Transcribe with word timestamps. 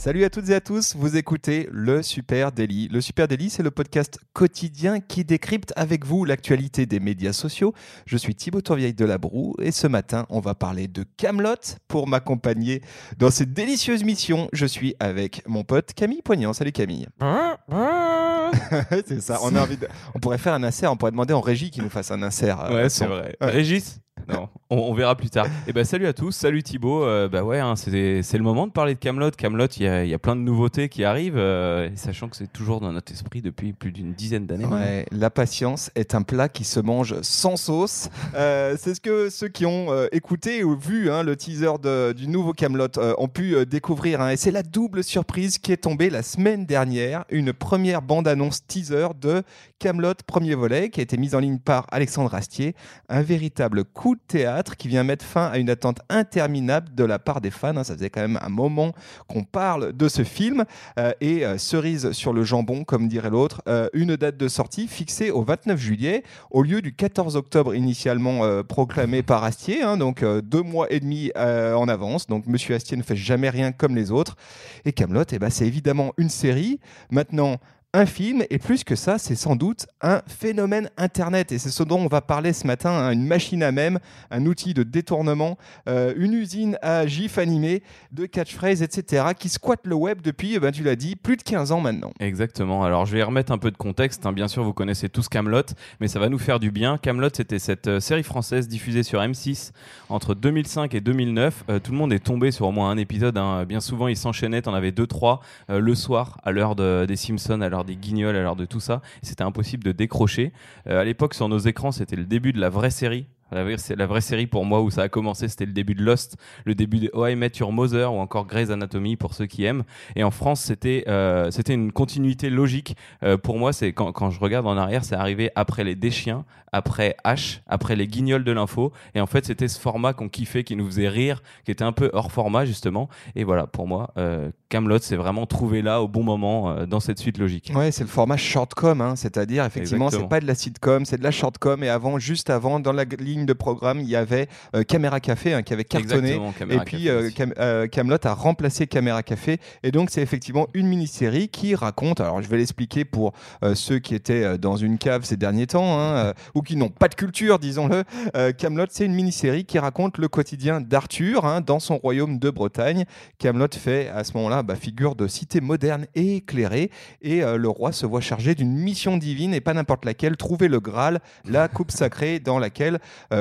Salut 0.00 0.22
à 0.22 0.30
toutes 0.30 0.48
et 0.50 0.54
à 0.54 0.60
tous, 0.60 0.94
vous 0.94 1.16
écoutez 1.16 1.68
le 1.72 2.04
Super 2.04 2.52
Daily. 2.52 2.86
Le 2.86 3.00
Super 3.00 3.26
Daily, 3.26 3.50
c'est 3.50 3.64
le 3.64 3.72
podcast 3.72 4.20
quotidien 4.32 5.00
qui 5.00 5.24
décrypte 5.24 5.72
avec 5.74 6.06
vous 6.06 6.24
l'actualité 6.24 6.86
des 6.86 7.00
médias 7.00 7.32
sociaux. 7.32 7.74
Je 8.06 8.16
suis 8.16 8.36
Thibaut 8.36 8.60
Tourvieille 8.60 8.94
de 8.94 9.04
la 9.04 9.18
Broue 9.18 9.56
et 9.60 9.72
ce 9.72 9.88
matin, 9.88 10.24
on 10.30 10.38
va 10.38 10.54
parler 10.54 10.86
de 10.86 11.04
Camelot 11.16 11.56
pour 11.88 12.06
m'accompagner 12.06 12.80
dans 13.18 13.32
cette 13.32 13.52
délicieuse 13.52 14.04
mission. 14.04 14.48
Je 14.52 14.66
suis 14.66 14.94
avec 15.00 15.42
mon 15.48 15.64
pote 15.64 15.92
Camille 15.94 16.22
Poignant. 16.22 16.52
Salut 16.52 16.72
Camille. 16.72 17.08
c'est 19.04 19.20
ça, 19.20 19.40
on 19.42 19.54
a 19.56 19.60
envie 19.60 19.76
de... 19.78 19.88
On 20.14 20.20
pourrait 20.20 20.38
faire 20.38 20.54
un 20.54 20.62
insert, 20.62 20.92
on 20.92 20.96
pourrait 20.96 21.10
demander 21.10 21.34
en 21.34 21.40
régie 21.40 21.72
qu'il 21.72 21.82
nous 21.82 21.90
fasse 21.90 22.12
un 22.12 22.22
insert. 22.22 22.60
euh, 22.60 22.82
Ouais, 22.84 22.88
c'est 22.88 23.06
vrai. 23.06 23.36
Ouais. 23.40 23.50
Régis? 23.50 23.98
Non, 24.28 24.48
on, 24.68 24.92
verra 24.92 25.16
plus 25.16 25.30
tard. 25.30 25.46
Et 25.66 25.72
ben 25.72 25.84
salut 25.84 26.06
à 26.06 26.12
tous, 26.12 26.32
salut 26.32 26.62
Thibaut. 26.62 27.02
Euh, 27.04 27.28
bah 27.28 27.42
ouais, 27.42 27.60
hein, 27.60 27.76
c'est 27.76 27.92
le 28.34 28.42
moment 28.42 28.66
de 28.66 28.72
parler 28.72 28.94
de 28.94 28.98
Camelot. 28.98 29.30
Camelot, 29.30 29.68
il 29.78 29.82
y, 29.82 30.08
y 30.08 30.14
a 30.14 30.18
plein 30.18 30.36
de 30.36 30.42
nouveautés 30.42 30.90
qui 30.90 31.02
arrivent, 31.04 31.38
euh, 31.38 31.88
sachant 31.94 32.28
que 32.28 32.36
c'est 32.36 32.52
toujours 32.52 32.80
dans 32.80 32.92
notre 32.92 33.10
esprit 33.10 33.40
depuis 33.40 33.72
plus 33.72 33.90
d'une 33.90 34.12
dizaine 34.12 34.46
d'années. 34.46 35.04
la 35.10 35.30
patience 35.30 35.90
est 35.94 36.14
un 36.14 36.22
plat 36.22 36.48
qui 36.50 36.64
se 36.64 36.78
mange 36.80 37.16
sans 37.22 37.56
sauce. 37.56 38.10
Euh, 38.34 38.76
c'est 38.78 38.94
ce 38.94 39.00
que 39.00 39.30
ceux 39.30 39.48
qui 39.48 39.64
ont 39.64 39.92
euh, 39.92 40.08
écouté 40.12 40.62
ou 40.62 40.76
vu 40.78 41.10
hein, 41.10 41.22
le 41.22 41.34
teaser 41.34 41.72
du 42.14 42.28
nouveau 42.28 42.52
Camelot 42.52 42.88
ont 43.16 43.28
pu 43.28 43.64
découvrir. 43.64 44.20
hein. 44.20 44.30
Et 44.30 44.36
c'est 44.36 44.50
la 44.50 44.62
double 44.62 45.02
surprise 45.02 45.58
qui 45.58 45.72
est 45.72 45.78
tombée 45.78 46.10
la 46.10 46.22
semaine 46.22 46.66
dernière. 46.66 47.24
Une 47.30 47.54
première 47.54 48.02
bande-annonce 48.02 48.66
teaser 48.66 49.08
de 49.18 49.42
Camelot 49.78 50.14
premier 50.26 50.54
volet 50.54 50.90
qui 50.90 51.00
a 51.00 51.02
été 51.02 51.16
mise 51.16 51.34
en 51.34 51.38
ligne 51.38 51.58
par 51.58 51.86
Alexandre 51.90 52.34
Astier. 52.34 52.74
Un 53.08 53.22
véritable 53.22 53.84
coup 53.84 54.16
théâtre 54.26 54.76
qui 54.76 54.88
vient 54.88 55.04
mettre 55.04 55.24
fin 55.24 55.46
à 55.46 55.58
une 55.58 55.70
attente 55.70 56.00
interminable 56.08 56.94
de 56.94 57.04
la 57.04 57.18
part 57.18 57.40
des 57.40 57.50
fans. 57.50 57.76
hein. 57.76 57.84
Ça 57.84 57.94
faisait 57.94 58.10
quand 58.10 58.20
même 58.20 58.38
un 58.42 58.48
moment 58.48 58.92
qu'on 59.26 59.44
parle 59.44 59.92
de 59.92 60.08
ce 60.08 60.24
film. 60.24 60.64
Euh, 60.98 61.12
et 61.20 61.44
euh, 61.44 61.58
cerise 61.58 62.12
sur 62.12 62.32
le 62.32 62.42
jambon, 62.42 62.84
comme 62.84 63.08
dirait 63.08 63.30
l'autre, 63.30 63.62
euh, 63.68 63.88
une 63.92 64.16
date 64.16 64.36
de 64.36 64.48
sortie 64.48 64.88
fixée 64.88 65.30
au 65.30 65.42
29 65.42 65.78
juillet, 65.78 66.22
au 66.50 66.62
lieu 66.62 66.82
du 66.82 66.94
14 66.94 67.36
octobre 67.36 67.74
initialement 67.74 68.62
proclamé 68.64 69.22
par 69.22 69.44
Astier, 69.44 69.82
hein, 69.82 69.96
donc 69.96 70.24
deux 70.24 70.62
mois 70.62 70.86
et 70.90 71.00
demi 71.00 71.30
en 71.36 71.88
avance. 71.88 72.26
Donc 72.26 72.46
Monsieur 72.46 72.74
Astier 72.74 72.96
ne 72.96 73.02
fait 73.02 73.16
jamais 73.16 73.50
rien 73.50 73.72
comme 73.72 73.94
les 73.94 74.10
autres. 74.10 74.36
Et 74.84 74.92
Camelot, 74.92 75.24
eh 75.32 75.38
ben, 75.38 75.50
c'est 75.50 75.66
évidemment 75.66 76.12
une 76.16 76.30
série. 76.30 76.80
Maintenant. 77.10 77.58
Un 77.94 78.04
film, 78.04 78.44
et 78.50 78.58
plus 78.58 78.84
que 78.84 78.94
ça, 78.94 79.16
c'est 79.16 79.34
sans 79.34 79.56
doute 79.56 79.86
un 80.02 80.20
phénomène 80.26 80.90
Internet. 80.98 81.52
Et 81.52 81.58
c'est 81.58 81.70
ce 81.70 81.82
dont 81.82 81.98
on 81.98 82.06
va 82.06 82.20
parler 82.20 82.52
ce 82.52 82.66
matin, 82.66 82.90
hein, 82.90 83.12
une 83.12 83.24
machine 83.26 83.62
à 83.62 83.72
même, 83.72 83.98
un 84.30 84.44
outil 84.44 84.74
de 84.74 84.82
détournement, 84.82 85.56
euh, 85.88 86.12
une 86.18 86.34
usine 86.34 86.76
à 86.82 87.06
gifs 87.06 87.38
animés, 87.38 87.82
de 88.12 88.26
catchphrases, 88.26 88.82
etc., 88.82 89.28
qui 89.38 89.48
squatte 89.48 89.86
le 89.86 89.94
web 89.94 90.20
depuis, 90.20 90.52
eh 90.54 90.58
ben, 90.60 90.70
tu 90.70 90.82
l'as 90.82 90.96
dit, 90.96 91.16
plus 91.16 91.38
de 91.38 91.42
15 91.42 91.72
ans 91.72 91.80
maintenant. 91.80 92.12
Exactement. 92.20 92.84
Alors 92.84 93.06
je 93.06 93.16
vais 93.16 93.22
remettre 93.22 93.52
un 93.52 93.58
peu 93.58 93.70
de 93.70 93.78
contexte. 93.78 94.26
hein. 94.26 94.34
Bien 94.34 94.48
sûr, 94.48 94.62
vous 94.64 94.74
connaissez 94.74 95.08
tous 95.08 95.30
Camelot, 95.30 95.62
mais 95.98 96.08
ça 96.08 96.18
va 96.18 96.28
nous 96.28 96.38
faire 96.38 96.60
du 96.60 96.70
bien. 96.70 96.98
Camelot, 96.98 97.30
c'était 97.32 97.58
cette 97.58 97.86
euh, 97.88 98.00
série 98.00 98.22
française 98.22 98.68
diffusée 98.68 99.02
sur 99.02 99.20
M6 99.22 99.70
entre 100.10 100.34
2005 100.34 100.94
et 100.94 101.00
2009. 101.00 101.64
Euh, 101.70 101.78
tout 101.78 101.92
le 101.92 101.96
monde 101.96 102.12
est 102.12 102.18
tombé 102.18 102.50
sur 102.50 102.66
au 102.66 102.70
moins 102.70 102.90
un 102.90 102.98
épisode. 102.98 103.38
hein. 103.38 103.64
Bien 103.64 103.80
souvent, 103.80 104.08
ils 104.08 104.16
s'enchaînaient. 104.16 104.60
T'en 104.60 104.74
avais 104.74 104.92
deux, 104.92 105.06
trois 105.06 105.40
le 105.70 105.94
soir, 105.94 106.38
à 106.44 106.52
l'heure 106.52 106.76
de- 106.76 107.06
des 107.08 107.16
Simpsons, 107.16 107.62
à 107.62 107.68
l'heure 107.70 107.78
des 107.88 107.96
Guignols, 107.96 108.36
à 108.36 108.42
l'heure 108.42 108.56
de 108.56 108.64
tout 108.64 108.80
ça. 108.80 109.02
C'était 109.22 109.42
impossible 109.42 109.82
de 109.82 109.92
décrocher. 109.92 110.52
Euh, 110.86 111.00
à 111.00 111.04
l'époque, 111.04 111.34
sur 111.34 111.48
nos 111.48 111.58
écrans, 111.58 111.90
c'était 111.90 112.16
le 112.16 112.24
début 112.24 112.52
de 112.52 112.60
la 112.60 112.68
vraie 112.68 112.90
série. 112.90 113.26
La 113.50 113.64
vraie, 113.64 113.76
la 113.96 114.06
vraie 114.06 114.20
série 114.20 114.46
pour 114.46 114.64
moi 114.64 114.82
où 114.82 114.90
ça 114.90 115.02
a 115.02 115.08
commencé, 115.08 115.48
c'était 115.48 115.66
le 115.66 115.72
début 115.72 115.94
de 115.94 116.02
Lost, 116.04 116.36
le 116.64 116.74
début 116.74 116.98
de 116.98 117.10
Oh 117.14 117.26
I 117.26 117.34
Met 117.34 117.52
Your 117.60 117.72
Mother 117.72 118.12
ou 118.12 118.18
encore 118.18 118.46
Grey's 118.46 118.70
Anatomy 118.70 119.16
pour 119.16 119.34
ceux 119.34 119.46
qui 119.46 119.64
aiment. 119.64 119.84
Et 120.16 120.22
en 120.24 120.30
France, 120.30 120.60
c'était 120.60 121.04
euh, 121.08 121.50
c'était 121.50 121.74
une 121.74 121.92
continuité 121.92 122.50
logique. 122.50 122.96
Euh, 123.22 123.36
pour 123.38 123.58
moi, 123.58 123.72
c'est 123.72 123.92
quand, 123.92 124.12
quand 124.12 124.30
je 124.30 124.40
regarde 124.40 124.66
en 124.66 124.76
arrière, 124.76 125.04
c'est 125.04 125.14
arrivé 125.16 125.50
après 125.54 125.84
les 125.84 125.94
Deschiens, 125.94 126.44
après 126.72 127.16
H, 127.24 127.60
après 127.66 127.96
les 127.96 128.06
Guignols 128.06 128.44
de 128.44 128.52
l'info. 128.52 128.92
Et 129.14 129.20
en 129.20 129.26
fait, 129.26 129.46
c'était 129.46 129.68
ce 129.68 129.80
format 129.80 130.12
qu'on 130.12 130.28
kiffait, 130.28 130.64
qui 130.64 130.76
nous 130.76 130.86
faisait 130.86 131.08
rire, 131.08 131.42
qui 131.64 131.70
était 131.70 131.84
un 131.84 131.92
peu 131.92 132.10
hors 132.12 132.30
format 132.32 132.66
justement. 132.66 133.08
Et 133.34 133.44
voilà, 133.44 133.66
pour 133.66 133.86
moi, 133.86 134.10
euh, 134.18 134.50
Camelot, 134.68 134.98
c'est 135.00 135.16
vraiment 135.16 135.46
trouvé 135.46 135.80
là 135.80 136.02
au 136.02 136.08
bon 136.08 136.22
moment 136.22 136.70
euh, 136.70 136.84
dans 136.86 137.00
cette 137.00 137.18
suite 137.18 137.38
logique. 137.38 137.72
Ouais, 137.74 137.90
c'est 137.92 138.04
le 138.04 138.08
format 138.10 138.36
shortcom, 138.36 139.00
hein, 139.00 139.16
c'est-à-dire 139.16 139.64
effectivement, 139.64 140.10
c'est 140.20 140.28
pas 140.28 140.40
de 140.40 140.46
la 140.46 140.54
sitcom, 140.54 141.04
c'est 141.06 141.16
de 141.16 141.22
la 141.22 141.30
shortcom. 141.30 141.82
Et 141.82 141.88
avant, 141.88 142.18
juste 142.18 142.50
avant, 142.50 142.78
dans 142.80 142.92
la 142.92 143.04
g- 143.08 143.16
ligne 143.38 143.46
de 143.46 143.52
programme, 143.52 144.00
il 144.00 144.08
y 144.08 144.16
avait 144.16 144.48
euh, 144.74 144.82
Caméra 144.82 145.20
Café 145.20 145.54
hein, 145.54 145.62
qui 145.62 145.72
avait 145.72 145.84
cartonné. 145.84 146.38
Et 146.70 146.78
puis 146.80 147.08
euh, 147.08 147.30
euh, 147.58 147.86
Camelot 147.86 148.18
a 148.24 148.34
remplacé 148.34 148.86
Caméra 148.86 149.22
Café 149.22 149.58
et 149.82 149.90
donc 149.90 150.10
c'est 150.10 150.22
effectivement 150.22 150.68
une 150.74 150.86
mini-série 150.86 151.48
qui 151.48 151.74
raconte. 151.74 152.20
Alors 152.20 152.42
je 152.42 152.48
vais 152.48 152.58
l'expliquer 152.58 153.04
pour 153.04 153.32
euh, 153.62 153.74
ceux 153.74 153.98
qui 153.98 154.14
étaient 154.14 154.58
dans 154.58 154.76
une 154.76 154.98
cave 154.98 155.24
ces 155.24 155.36
derniers 155.36 155.66
temps 155.66 156.00
hein, 156.00 156.32
ou 156.54 156.62
qui 156.62 156.76
n'ont 156.76 156.88
pas 156.88 157.08
de 157.08 157.14
culture, 157.14 157.58
disons-le. 157.58 158.04
Camelot, 158.52 158.86
c'est 158.90 159.04
une 159.04 159.14
mini-série 159.14 159.64
qui 159.64 159.78
raconte 159.78 160.18
le 160.18 160.28
quotidien 160.28 160.80
d'Arthur 160.80 161.44
hein, 161.44 161.60
dans 161.60 161.80
son 161.80 161.96
royaume 161.98 162.38
de 162.38 162.50
Bretagne. 162.50 163.04
Camelot 163.38 163.68
fait 163.72 164.08
à 164.08 164.24
ce 164.24 164.32
moment-là 164.36 164.62
bah, 164.62 164.74
figure 164.74 165.14
de 165.14 165.26
cité 165.26 165.60
moderne 165.60 166.06
et 166.14 166.36
éclairée 166.36 166.90
et 167.22 167.42
euh, 167.42 167.56
le 167.56 167.68
roi 167.68 167.92
se 167.92 168.06
voit 168.06 168.20
chargé 168.20 168.54
d'une 168.54 168.74
mission 168.74 169.16
divine 169.16 169.54
et 169.54 169.60
pas 169.60 169.74
n'importe 169.74 170.04
laquelle, 170.04 170.36
trouver 170.36 170.68
le 170.68 170.80
Graal, 170.80 171.20
la 171.44 171.68
coupe 171.68 171.90
sacrée 171.90 172.40
dans 172.40 172.58
laquelle 172.58 172.98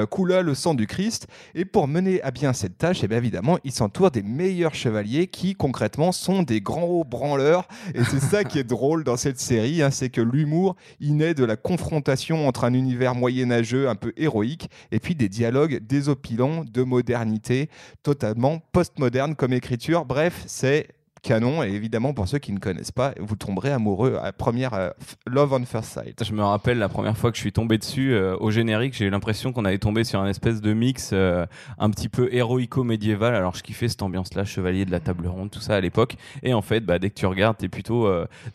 coula 0.10 0.42
le 0.42 0.54
sang 0.54 0.74
du 0.74 0.88
Christ. 0.88 1.28
Et 1.56 1.66
pour 1.66 1.88
mener 1.88 2.22
à 2.22 2.32
bien 2.32 2.54
cette 2.54 2.78
tâche, 2.78 3.00
eh 3.04 3.08
bien 3.08 3.18
évidemment, 3.18 3.58
il 3.64 3.72
s'entoure 3.72 4.12
des 4.12 4.24
meilleurs 4.24 4.76
chevaliers 4.76 5.28
qui 5.28 5.56
concrètement 5.56 6.12
sont 6.12 6.44
des 6.44 6.62
grands 6.62 7.04
branleurs. 7.06 7.68
Et 7.94 8.04
c'est 8.04 8.20
ça 8.20 8.44
qui 8.44 8.60
est 8.60 8.64
drôle 8.64 9.04
dans 9.04 9.18
cette 9.18 9.40
série, 9.40 9.82
hein, 9.82 9.92
c'est 9.92 10.10
que 10.10 10.22
l'humour, 10.22 10.76
il 11.00 11.16
naît 11.16 11.34
de 11.34 11.46
la 11.46 11.56
confrontation 11.56 12.48
entre 12.48 12.64
un 12.64 12.74
univers 12.74 13.16
moyenâgeux 13.16 13.90
un 13.90 13.96
peu 13.96 14.14
héroïque 14.18 14.70
et 14.92 15.00
puis 15.00 15.16
des 15.16 15.30
dialogues 15.30 15.80
désopilants 15.86 16.64
de 16.66 16.84
modernité 16.84 17.70
totalement 18.04 18.60
postmoderne 18.72 19.36
comme 19.36 19.54
écriture. 19.54 20.06
Bref, 20.06 20.44
c'est 20.48 20.88
canon 21.28 21.62
et 21.62 21.68
évidemment 21.68 22.14
pour 22.14 22.26
ceux 22.26 22.38
qui 22.38 22.54
ne 22.54 22.60
connaissent 22.60 22.94
pas, 22.94 23.14
vous 23.20 23.36
tomberez 23.36 23.72
amoureux 23.72 24.18
à 24.24 24.32
première 24.32 24.74
euh, 24.74 24.92
Love 25.26 25.52
on 25.52 25.66
First 25.66 25.92
Sight. 25.92 26.24
Je 26.24 26.32
me 26.32 26.42
rappelle 26.42 26.78
la 26.78 26.88
première 26.88 27.18
fois 27.18 27.32
que 27.32 27.36
je 27.36 27.42
suis 27.42 27.52
tombé 27.52 27.78
dessus 27.78 28.14
euh, 28.14 28.38
au 28.40 28.50
générique, 28.50 28.94
j'ai 28.94 29.06
eu 29.06 29.10
l'impression 29.10 29.52
qu'on 29.52 29.66
avait 29.66 29.78
tombé 29.78 30.06
sur 30.06 30.22
un 30.22 30.30
espèce 30.30 30.62
de 30.62 30.72
mix 30.72 31.10
euh, 31.12 31.46
un 31.80 31.90
petit 31.90 32.08
peu 32.08 32.34
héroïco-médiéval. 32.34 33.36
Alors 33.36 33.56
je 33.56 33.62
kiffais 33.62 33.90
cette 33.90 34.02
ambiance-là, 34.04 34.46
chevalier 34.46 34.86
de 34.86 34.92
la 34.92 35.02
table 35.02 35.28
ronde, 35.28 35.52
tout 35.52 35.60
ça 35.60 35.76
à 35.76 35.82
l'époque. 35.82 36.16
Et 36.44 36.54
en 36.54 36.62
fait, 36.62 36.80
bah, 36.80 36.98
dès 36.98 37.10
que 37.10 37.16
tu 37.16 37.26
regardes, 37.26 37.58
t'es 37.58 37.68
plutôt 37.68 38.10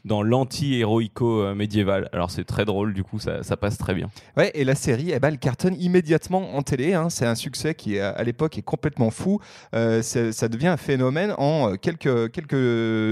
dans 0.06 0.22
l'anti-héroïco-médiéval. 0.22 2.08
Alors 2.14 2.30
c'est 2.30 2.44
très 2.44 2.64
drôle, 2.64 2.94
du 2.94 3.04
coup 3.04 3.18
ça, 3.18 3.42
ça 3.42 3.58
passe 3.58 3.76
très 3.76 3.92
bien. 3.92 4.08
Ouais, 4.38 4.50
et 4.54 4.64
la 4.64 4.76
série, 4.76 5.10
eh 5.12 5.20
ben, 5.20 5.28
elle 5.28 5.38
cartonne 5.38 5.74
immédiatement 5.78 6.54
en 6.56 6.62
télé. 6.62 6.94
hein. 6.94 7.10
C'est 7.10 7.26
un 7.26 7.34
succès 7.34 7.74
qui, 7.74 7.98
à 7.98 8.22
l'époque, 8.22 8.56
est 8.56 8.62
complètement 8.62 9.10
fou. 9.10 9.40
Ça 9.72 10.48
devient 10.48 10.68
un 10.68 10.78
phénomène 10.78 11.34
en 11.36 11.76
quelques, 11.76 12.30
quelques 12.30 12.61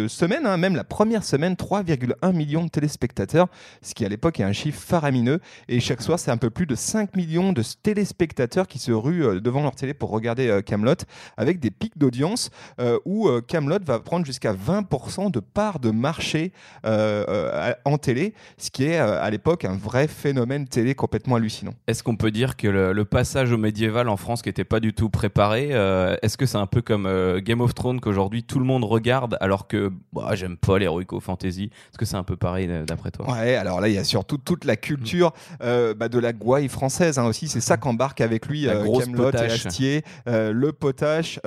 semaines, 0.08 0.46
hein. 0.46 0.56
même 0.56 0.76
la 0.76 0.84
première 0.84 1.24
semaine, 1.24 1.54
3,1 1.54 2.32
millions 2.32 2.64
de 2.64 2.70
téléspectateurs, 2.70 3.48
ce 3.82 3.94
qui 3.94 4.04
à 4.04 4.08
l'époque 4.08 4.40
est 4.40 4.44
un 4.44 4.52
chiffre 4.52 4.80
faramineux. 4.80 5.40
Et 5.68 5.80
chaque 5.80 6.02
soir, 6.02 6.18
c'est 6.18 6.30
un 6.30 6.36
peu 6.36 6.50
plus 6.50 6.66
de 6.66 6.74
5 6.74 7.16
millions 7.16 7.52
de 7.52 7.62
téléspectateurs 7.82 8.66
qui 8.66 8.78
se 8.78 8.92
ruent 8.92 9.24
euh, 9.24 9.40
devant 9.40 9.62
leur 9.62 9.74
télé 9.74 9.94
pour 9.94 10.10
regarder 10.10 10.60
Camelot, 10.64 10.94
avec 11.36 11.60
des 11.60 11.70
pics 11.70 11.98
d'audience 11.98 12.50
euh, 12.80 12.98
où 13.04 13.28
Camelot 13.46 13.78
va 13.84 14.00
prendre 14.00 14.24
jusqu'à 14.26 14.52
20% 14.52 15.30
de 15.30 15.40
part 15.40 15.78
de 15.78 15.90
marché 15.90 16.52
euh, 16.84 17.24
euh, 17.28 17.72
en 17.84 17.98
télé, 17.98 18.34
ce 18.58 18.70
qui 18.70 18.84
est 18.84 18.98
euh, 18.98 19.22
à 19.22 19.30
l'époque 19.30 19.64
un 19.64 19.76
vrai 19.76 20.08
phénomène 20.08 20.66
télé 20.66 20.94
complètement 20.94 21.36
hallucinant. 21.36 21.72
Est-ce 21.86 22.02
qu'on 22.02 22.16
peut 22.16 22.30
dire 22.30 22.56
que 22.56 22.68
le, 22.68 23.04
passage 23.04 23.50
au 23.50 23.58
médiéval 23.58 24.08
en 24.08 24.16
France 24.16 24.42
qui 24.42 24.48
n'était 24.48 24.64
pas 24.64 24.78
du 24.78 24.92
tout 24.92 25.10
préparé, 25.10 25.70
euh, 25.72 26.16
est-ce 26.22 26.36
que 26.36 26.46
c'est 26.46 26.58
un 26.58 26.66
peu 26.66 26.80
comme 26.80 27.06
euh, 27.06 27.40
Game 27.40 27.60
of 27.60 27.74
Thrones 27.74 28.00
qu'aujourd'hui 28.00 28.44
tout 28.44 28.58
le 28.58 28.64
monde 28.64 28.84
regarde 28.84 29.29
alors 29.40 29.66
que 29.68 29.92
bah, 30.12 30.30
j'aime 30.34 30.56
pas 30.56 30.78
l'héroïco 30.78 31.20
fantasy 31.20 31.64
Est-ce 31.90 31.98
que 31.98 32.04
c'est 32.04 32.16
un 32.16 32.22
peu 32.24 32.36
pareil 32.36 32.66
euh, 32.68 32.84
d'après 32.84 33.10
toi 33.10 33.30
Ouais, 33.30 33.54
alors 33.56 33.80
là, 33.80 33.88
il 33.88 33.94
y 33.94 33.98
a 33.98 34.04
surtout 34.04 34.38
toute 34.38 34.64
la 34.64 34.76
culture 34.76 35.32
euh, 35.62 35.94
bah, 35.94 36.08
de 36.08 36.18
la 36.18 36.32
gouaille 36.32 36.68
française 36.68 37.18
hein, 37.18 37.24
aussi. 37.26 37.48
C'est 37.48 37.60
ça 37.60 37.76
qu'embarque 37.78 38.20
avec 38.20 38.46
lui 38.46 38.62
La 38.62 38.74
euh, 38.74 38.82
grosse 38.84 39.06
et. 39.06 39.66
Astier. 39.66 40.02
Euh, 40.28 40.52
le 40.52 40.72
potache, 40.72 41.38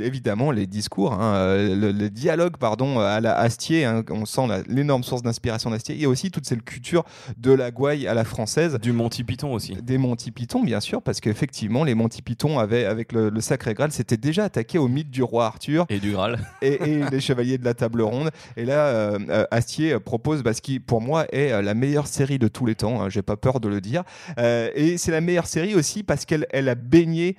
évidemment, 0.00 0.50
les 0.50 0.66
discours, 0.66 1.12
hein, 1.12 1.56
le, 1.56 1.92
le 1.92 2.10
dialogue, 2.10 2.56
pardon, 2.56 3.00
à 3.00 3.20
la 3.20 3.36
Astier. 3.38 3.84
hein, 3.84 4.02
on 4.10 4.24
sent 4.26 4.42
l'énorme 4.68 5.02
source 5.02 5.22
d'inspiration 5.22 5.70
d'Astier. 5.70 6.04
A 6.04 6.08
aussi 6.08 6.30
toute 6.30 6.46
cette 6.46 6.62
culture 6.64 7.04
de 7.36 7.52
la 7.52 7.70
gouaille 7.70 8.06
à 8.06 8.14
la 8.14 8.24
française. 8.24 8.78
Du 8.80 8.92
Monty 8.92 9.24
Python 9.24 9.52
aussi. 9.52 9.74
Des 9.74 9.98
Monty 9.98 10.30
Python, 10.30 10.62
bien 10.62 10.80
sûr, 10.80 11.02
parce 11.02 11.20
qu'effectivement, 11.20 11.84
les 11.84 11.94
Monty 11.94 12.22
Python 12.22 12.58
avaient, 12.58 12.84
avec 12.84 13.12
le, 13.12 13.28
le 13.30 13.40
Sacré 13.40 13.74
Graal, 13.74 13.92
s'étaient 13.92 14.16
déjà 14.16 14.44
attaqués 14.44 14.78
au 14.78 14.88
mythe 14.88 15.10
du 15.10 15.22
roi 15.22 15.46
Arthur 15.46 15.86
Et 15.88 15.98
du 15.98 16.12
Graal. 16.12 16.38
et, 16.62 16.74
et 16.82 17.10
les 17.10 17.20
chevaliers 17.28 17.58
de 17.58 17.64
la 17.64 17.74
table 17.74 18.02
ronde. 18.02 18.30
Et 18.56 18.64
là, 18.64 19.16
Astier 19.50 19.98
propose 19.98 20.42
bah, 20.42 20.54
ce 20.54 20.62
qui, 20.62 20.80
pour 20.80 21.00
moi, 21.00 21.26
est 21.32 21.60
la 21.62 21.74
meilleure 21.74 22.06
série 22.06 22.38
de 22.38 22.48
tous 22.48 22.66
les 22.66 22.74
temps. 22.74 23.02
Hein, 23.02 23.08
J'ai 23.08 23.22
pas 23.22 23.36
peur 23.36 23.60
de 23.60 23.68
le 23.68 23.80
dire. 23.80 24.04
et 24.38 24.96
c'est 24.98 25.10
la 25.10 25.20
meilleure 25.20 25.46
série 25.46 25.74
aussi 25.74 26.02
parce 26.02 26.24
qu'elle 26.24 26.46
elle 26.50 26.68
a 26.68 26.74
baigné 26.74 27.36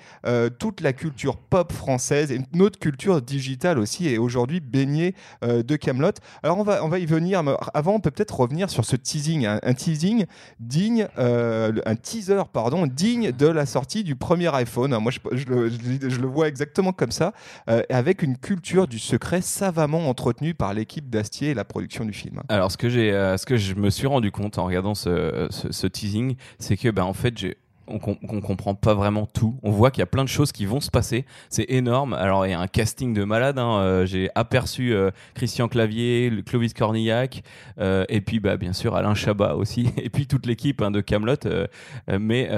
toute 0.59 0.81
la 0.81 0.93
culture 0.93 1.37
pop 1.37 1.71
française 1.71 2.31
et 2.31 2.39
notre 2.53 2.79
culture 2.79 3.21
digitale 3.21 3.79
aussi 3.79 4.07
est 4.07 4.17
aujourd'hui 4.17 4.59
baignée 4.59 5.15
de 5.41 5.75
Camelot. 5.75 6.11
Alors 6.43 6.57
on 6.57 6.63
va, 6.63 6.83
on 6.83 6.87
va 6.87 6.99
y 6.99 7.05
venir. 7.05 7.43
Avant, 7.73 7.93
on 7.93 7.99
peut 7.99 8.11
peut-être 8.11 8.39
revenir 8.39 8.69
sur 8.69 8.85
ce 8.85 8.95
teasing, 8.95 9.45
un, 9.45 9.73
teasing 9.73 10.25
digne, 10.59 11.07
un 11.17 11.95
teaser 11.95 12.43
pardon, 12.51 12.87
digne 12.87 13.31
de 13.31 13.47
la 13.47 13.65
sortie 13.65 14.03
du 14.03 14.15
premier 14.15 14.53
iPhone. 14.53 14.95
Moi, 14.99 15.11
je, 15.31 15.45
le, 15.45 16.27
vois 16.27 16.47
exactement 16.47 16.93
comme 16.93 17.11
ça, 17.11 17.33
avec 17.89 18.21
une 18.21 18.37
culture 18.37 18.87
du 18.87 18.99
secret 18.99 19.41
entretenue 19.79 20.53
par 20.53 20.73
l'équipe 20.73 21.09
d'Astier 21.09 21.49
et 21.49 21.53
la 21.53 21.65
production 21.65 22.05
du 22.05 22.13
film. 22.13 22.41
Alors, 22.49 22.71
ce 22.71 22.77
que, 22.77 22.89
j'ai, 22.89 23.11
ce 23.11 23.45
que 23.45 23.57
je 23.57 23.75
me 23.75 23.89
suis 23.89 24.07
rendu 24.07 24.31
compte 24.31 24.57
en 24.57 24.65
regardant 24.65 24.95
ce, 24.95 25.87
teasing, 25.87 26.35
c'est 26.59 26.77
que, 26.77 26.89
ben, 26.89 27.03
en 27.03 27.13
fait, 27.13 27.33
on, 27.89 27.99
on, 28.29 28.41
comprend 28.41 28.75
pas 28.75 28.93
vraiment 28.93 29.25
tout. 29.25 29.57
On 29.63 29.71
voit 29.71 29.91
qu'il 29.91 29.99
y 29.99 30.03
a 30.03 30.07
plein 30.07 30.23
de 30.23 30.29
choses 30.29 30.51
qui 30.51 30.65
vont 30.65 30.79
se 30.79 30.91
passer. 30.91 31.25
C'est 31.49 31.65
énorme. 31.69 32.13
Alors 32.13 32.45
il 32.45 32.51
y 32.51 32.53
a 32.53 32.59
un 32.59 32.67
casting 32.67 33.13
de 33.13 33.23
malade. 33.23 33.59
Hein. 33.59 33.79
Euh, 33.79 34.05
j'ai 34.05 34.29
aperçu 34.35 34.93
euh, 34.93 35.11
Christian 35.33 35.67
Clavier, 35.67 36.31
Clovis 36.45 36.73
Cornillac, 36.73 37.43
euh, 37.79 38.05
et 38.09 38.21
puis 38.21 38.39
bah 38.39 38.57
bien 38.57 38.73
sûr 38.73 38.95
Alain 38.95 39.15
Chabat 39.15 39.55
aussi, 39.55 39.89
et 39.97 40.09
puis 40.09 40.27
toute 40.27 40.45
l'équipe 40.45 40.81
hein, 40.81 40.91
de 40.91 41.01
Camelot. 41.01 41.35
mais 42.19 42.49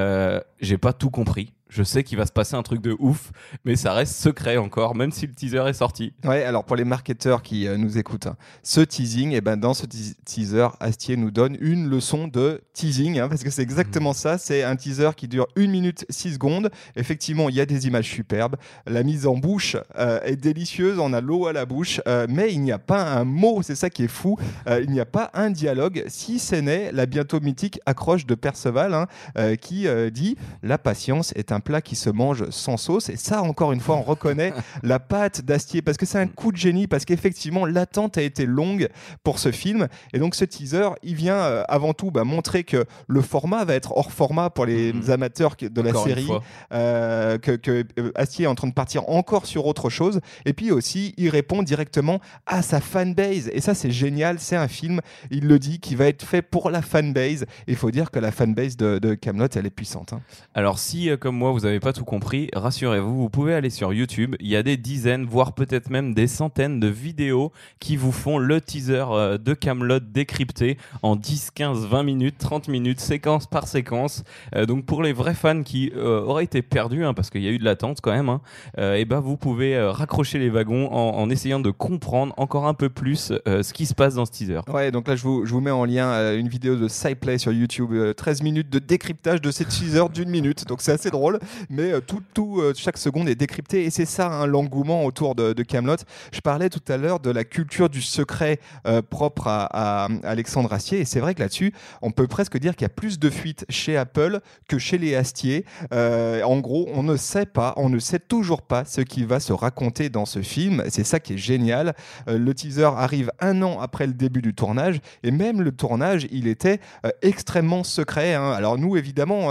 j'ai 0.59 0.77
pas 0.77 0.93
tout 0.93 1.09
compris 1.09 1.53
je 1.71 1.83
sais 1.83 2.03
qu'il 2.03 2.17
va 2.17 2.25
se 2.25 2.33
passer 2.33 2.55
un 2.55 2.63
truc 2.63 2.81
de 2.81 2.95
ouf, 2.99 3.31
mais 3.63 3.77
ça 3.77 3.93
reste 3.93 4.13
secret 4.15 4.57
encore, 4.57 4.93
même 4.93 5.11
si 5.11 5.25
le 5.25 5.33
teaser 5.33 5.63
est 5.67 5.73
sorti. 5.73 6.13
Ouais, 6.25 6.43
alors 6.43 6.65
pour 6.65 6.75
les 6.75 6.83
marketeurs 6.83 7.41
qui 7.41 7.65
euh, 7.65 7.77
nous 7.77 7.97
écoutent, 7.97 8.27
hein, 8.27 8.35
ce 8.61 8.81
teasing, 8.81 9.31
et 9.31 9.37
eh 9.37 9.41
ben 9.41 9.55
dans 9.55 9.73
ce 9.73 9.85
teaser, 9.85 10.67
Astier 10.81 11.15
nous 11.15 11.31
donne 11.31 11.57
une 11.61 11.89
leçon 11.89 12.27
de 12.27 12.61
teasing, 12.73 13.19
hein, 13.19 13.29
parce 13.29 13.43
que 13.43 13.49
c'est 13.49 13.61
exactement 13.61 14.11
mmh. 14.11 14.15
ça. 14.15 14.37
C'est 14.37 14.63
un 14.63 14.75
teaser 14.75 15.11
qui 15.15 15.29
dure 15.29 15.47
1 15.55 15.67
minute 15.67 16.05
6 16.09 16.33
secondes. 16.33 16.69
Effectivement, 16.97 17.47
il 17.47 17.55
y 17.55 17.61
a 17.61 17.65
des 17.65 17.87
images 17.87 18.09
superbes. 18.09 18.57
La 18.85 19.03
mise 19.03 19.25
en 19.25 19.37
bouche 19.37 19.77
euh, 19.97 20.19
est 20.23 20.35
délicieuse, 20.35 20.99
on 20.99 21.13
a 21.13 21.21
l'eau 21.21 21.47
à 21.47 21.53
la 21.53 21.65
bouche, 21.65 22.01
euh, 22.05 22.27
mais 22.29 22.51
il 22.51 22.61
n'y 22.61 22.73
a 22.73 22.79
pas 22.79 23.13
un 23.13 23.23
mot, 23.23 23.61
c'est 23.61 23.75
ça 23.75 23.89
qui 23.89 24.03
est 24.03 24.09
fou. 24.09 24.37
il 24.67 24.91
n'y 24.91 24.99
a 24.99 25.05
pas 25.05 25.31
un 25.33 25.49
dialogue, 25.49 26.03
si 26.07 26.37
ce 26.37 26.55
n'est 26.55 26.91
la 26.91 27.05
bientôt 27.05 27.39
mythique 27.39 27.79
accroche 27.85 28.25
de 28.25 28.35
Perceval, 28.35 28.93
hein, 28.93 29.07
qui 29.55 29.87
dit 30.11 30.35
La 30.63 30.77
patience 30.77 31.31
est 31.35 31.53
un 31.53 31.60
plat 31.61 31.81
qui 31.81 31.95
se 31.95 32.09
mange 32.09 32.49
sans 32.49 32.77
sauce. 32.77 33.09
Et 33.09 33.17
ça, 33.17 33.41
encore 33.41 33.71
une 33.71 33.79
fois, 33.79 33.95
on 33.95 34.01
reconnaît 34.01 34.53
la 34.83 34.99
patte 34.99 35.41
d'Astier 35.41 35.81
parce 35.81 35.97
que 35.97 36.05
c'est 36.05 36.19
un 36.19 36.27
coup 36.27 36.51
de 36.51 36.57
génie, 36.57 36.87
parce 36.87 37.05
qu'effectivement, 37.05 37.65
l'attente 37.65 38.17
a 38.17 38.21
été 38.21 38.45
longue 38.45 38.89
pour 39.23 39.39
ce 39.39 39.51
film. 39.51 39.87
Et 40.13 40.19
donc, 40.19 40.35
ce 40.35 40.45
teaser, 40.45 40.89
il 41.03 41.15
vient 41.15 41.35
euh, 41.35 41.63
avant 41.67 41.93
tout 41.93 42.11
bah, 42.11 42.23
montrer 42.23 42.63
que 42.63 42.85
le 43.07 43.21
format 43.21 43.65
va 43.65 43.75
être 43.75 43.95
hors 43.95 44.11
format 44.11 44.49
pour 44.49 44.65
les 44.65 44.93
mhm. 44.93 45.09
amateurs 45.09 45.55
de 45.59 45.81
la 45.81 45.93
série, 45.93 46.27
euh, 46.73 47.37
que, 47.37 47.59
euh, 47.69 48.11
Astier 48.15 48.45
est 48.45 48.47
en 48.47 48.55
train 48.55 48.67
de 48.67 48.73
partir 48.73 49.07
encore 49.09 49.45
sur 49.45 49.65
autre 49.65 49.89
chose. 49.89 50.19
Et 50.45 50.53
puis 50.53 50.71
aussi, 50.71 51.13
il 51.17 51.29
répond 51.29 51.63
directement 51.63 52.19
à 52.45 52.61
sa 52.61 52.81
fanbase. 52.81 53.49
Et 53.53 53.61
ça, 53.61 53.73
c'est 53.73 53.91
génial. 53.91 54.39
C'est 54.39 54.55
un 54.55 54.67
film, 54.67 55.01
il 55.29 55.47
le 55.47 55.59
dit, 55.59 55.79
qui 55.79 55.95
va 55.95 56.07
être 56.07 56.25
fait 56.25 56.41
pour 56.41 56.69
la 56.69 56.81
fanbase. 56.81 57.45
Il 57.67 57.75
faut 57.75 57.91
dire 57.91 58.11
que 58.11 58.19
la 58.19 58.31
fanbase 58.31 58.77
de 58.77 59.13
Camelot, 59.15 59.47
elle 59.55 59.65
est 59.65 59.69
puissante. 59.69 60.13
Hein. 60.13 60.21
Alors, 60.53 60.79
si, 60.79 61.09
comme 61.19 61.37
moi, 61.37 61.50
vous 61.51 61.61
n'avez 61.61 61.79
pas 61.79 61.93
tout 61.93 62.05
compris, 62.05 62.49
rassurez-vous, 62.53 63.15
vous 63.15 63.29
pouvez 63.29 63.53
aller 63.53 63.69
sur 63.69 63.93
YouTube. 63.93 64.35
Il 64.39 64.47
y 64.47 64.55
a 64.55 64.63
des 64.63 64.77
dizaines, 64.77 65.25
voire 65.25 65.53
peut-être 65.53 65.89
même 65.89 66.13
des 66.13 66.27
centaines 66.27 66.79
de 66.79 66.87
vidéos 66.87 67.51
qui 67.79 67.97
vous 67.97 68.11
font 68.11 68.37
le 68.37 68.61
teaser 68.61 69.05
euh, 69.09 69.37
de 69.37 69.53
Camelot 69.53 69.99
décrypté 69.99 70.77
en 71.03 71.15
10, 71.15 71.51
15, 71.51 71.87
20 71.87 72.03
minutes, 72.03 72.37
30 72.37 72.67
minutes, 72.67 72.99
séquence 72.99 73.47
par 73.47 73.67
séquence. 73.67 74.23
Euh, 74.55 74.65
donc 74.65 74.85
pour 74.85 75.03
les 75.03 75.13
vrais 75.13 75.33
fans 75.33 75.63
qui 75.63 75.91
euh, 75.95 76.21
auraient 76.21 76.43
été 76.43 76.61
perdus, 76.61 77.05
hein, 77.05 77.13
parce 77.13 77.29
qu'il 77.29 77.41
y 77.41 77.47
a 77.47 77.51
eu 77.51 77.57
de 77.57 77.65
l'attente 77.65 77.99
quand 78.01 78.11
même, 78.11 78.29
et 78.77 78.81
hein, 78.81 78.93
eh 78.95 79.05
ben 79.05 79.19
vous 79.19 79.37
pouvez 79.37 79.79
raccrocher 79.79 80.39
les 80.39 80.49
wagons 80.49 80.91
en, 80.91 81.29
essayant 81.29 81.59
de 81.59 81.71
comprendre 81.71 82.33
encore 82.37 82.67
un 82.67 82.73
peu 82.73 82.89
plus 82.89 83.33
ce 83.45 83.73
qui 83.73 83.85
se 83.85 83.93
passe 83.93 84.15
dans 84.15 84.25
ce 84.25 84.31
teaser. 84.31 84.61
Ouais, 84.67 84.91
donc 84.91 85.07
là 85.07 85.15
je 85.15 85.23
vous, 85.23 85.45
je 85.45 85.53
vous 85.53 85.61
mets 85.61 85.71
en 85.71 85.85
lien 85.85 86.35
une 86.35 86.47
vidéo 86.47 86.75
de 86.75 86.87
SciPlay 86.87 87.37
sur 87.37 87.51
YouTube, 87.51 87.93
13 88.15 88.43
minutes 88.43 88.69
de 88.69 88.79
décryptage 88.79 89.41
de 89.41 89.51
ces 89.51 89.65
teasers 89.65 90.09
d'une 90.09 90.29
minute. 90.29 90.67
Donc 90.67 90.81
c'est 90.81 90.91
assez 90.91 91.09
drôle 91.09 91.39
mais 91.69 91.91
euh, 91.91 92.01
tout, 92.01 92.21
tout 92.33 92.59
euh, 92.59 92.73
chaque 92.75 92.97
seconde 92.97 93.29
est 93.29 93.35
décryptée 93.35 93.85
et 93.85 93.89
c'est 93.89 94.05
ça 94.05 94.27
hein, 94.27 94.45
l'engouement 94.45 95.05
autour 95.05 95.35
de, 95.35 95.53
Camelot. 95.63 95.97
Je 96.33 96.41
parlais 96.41 96.69
tout 96.69 96.81
à 96.91 96.97
l'heure 96.97 97.19
de 97.19 97.29
la 97.29 97.43
culture 97.43 97.89
du 97.89 98.01
secret 98.01 98.59
euh, 98.87 99.01
propre 99.01 99.47
à, 99.47 100.07
Alexandre 100.23 100.73
Astier 100.73 100.99
et 100.99 101.05
c'est 101.05 101.19
vrai 101.19 101.35
que 101.35 101.39
là-dessus, 101.39 101.73
on 102.01 102.11
peut 102.11 102.27
presque 102.27 102.57
dire 102.57 102.75
qu'il 102.75 102.83
y 102.83 102.85
a 102.85 102.89
plus 102.89 103.19
de 103.19 103.29
fuites 103.29 103.65
chez 103.69 103.97
Apple 103.97 104.39
que 104.67 104.77
chez 104.77 104.97
les 104.97 105.15
Astier. 105.15 105.65
en 105.91 106.59
gros, 106.59 106.89
on 106.93 107.03
ne 107.03 107.15
sait 107.15 107.45
pas, 107.45 107.73
on 107.77 107.89
ne 107.89 107.99
sait 107.99 108.19
toujours 108.19 108.61
pas 108.61 108.85
ce 108.85 109.01
qui 109.01 109.23
va 109.23 109.39
se 109.39 109.53
raconter 109.53 110.09
dans 110.09 110.25
ce 110.25 110.41
film. 110.41 110.83
C'est 110.89 111.03
ça 111.03 111.19
qui 111.19 111.33
est 111.33 111.37
génial. 111.37 111.93
le 112.27 112.53
teaser 112.53 112.89
arrive 112.97 113.31
un 113.39 113.61
an 113.61 113.79
après 113.79 114.07
le 114.07 114.13
début 114.13 114.41
du 114.41 114.53
tournage 114.53 114.99
et 115.23 115.31
même 115.31 115.61
le 115.61 115.71
tournage, 115.71 116.27
il 116.31 116.47
était 116.47 116.79
extrêmement 117.21 117.83
secret. 117.83 118.33
Hein. 118.33 118.51
Alors 118.51 118.77
nous, 118.77 118.97
évidemment, 118.97 119.49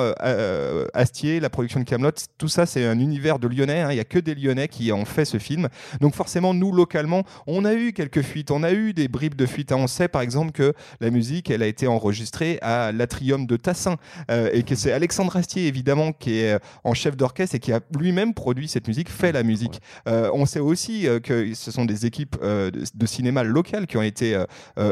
Astier, 0.94 1.40
la 1.40 1.50
production 1.50 1.79
de 1.80 1.84
Camelot 1.84 2.10
tout 2.38 2.48
ça, 2.48 2.66
c'est 2.66 2.84
un 2.84 2.98
univers 2.98 3.38
de 3.38 3.48
Lyonnais. 3.48 3.80
Hein. 3.80 3.90
Il 3.90 3.94
n'y 3.94 4.00
a 4.00 4.04
que 4.04 4.18
des 4.18 4.34
Lyonnais 4.34 4.68
qui 4.68 4.92
ont 4.92 5.04
fait 5.04 5.24
ce 5.24 5.38
film. 5.38 5.68
Donc 6.00 6.14
forcément, 6.14 6.54
nous, 6.54 6.72
localement, 6.72 7.24
on 7.46 7.64
a 7.64 7.74
eu 7.74 7.92
quelques 7.92 8.22
fuites. 8.22 8.50
On 8.50 8.62
a 8.62 8.72
eu 8.72 8.92
des 8.92 9.08
bribes 9.08 9.34
de 9.34 9.46
fuites. 9.46 9.72
On 9.72 9.86
sait, 9.86 10.08
par 10.08 10.22
exemple, 10.22 10.52
que 10.52 10.72
la 11.00 11.10
musique, 11.10 11.50
elle 11.50 11.62
a 11.62 11.66
été 11.66 11.86
enregistrée 11.86 12.58
à 12.62 12.92
l'Atrium 12.92 13.46
de 13.46 13.56
Tassin. 13.56 13.96
Euh, 14.30 14.50
et 14.52 14.62
que 14.62 14.74
c'est 14.74 14.92
Alexandre 14.92 15.36
Astier, 15.36 15.66
évidemment, 15.66 16.12
qui 16.12 16.38
est 16.38 16.54
euh, 16.54 16.58
en 16.84 16.94
chef 16.94 17.16
d'orchestre 17.16 17.54
et 17.54 17.60
qui 17.60 17.72
a 17.72 17.80
lui-même 17.98 18.34
produit 18.34 18.68
cette 18.68 18.88
musique, 18.88 19.10
fait 19.10 19.32
la 19.32 19.42
musique. 19.42 19.80
Euh, 20.08 20.30
on 20.32 20.46
sait 20.46 20.60
aussi 20.60 21.06
que 21.22 21.54
ce 21.54 21.70
sont 21.70 21.84
des 21.84 22.06
équipes 22.06 22.36
de, 22.42 23.06
cinéma 23.06 23.42
locales 23.42 23.86
qui 23.86 23.96
ont 23.96 24.02
été 24.02 24.42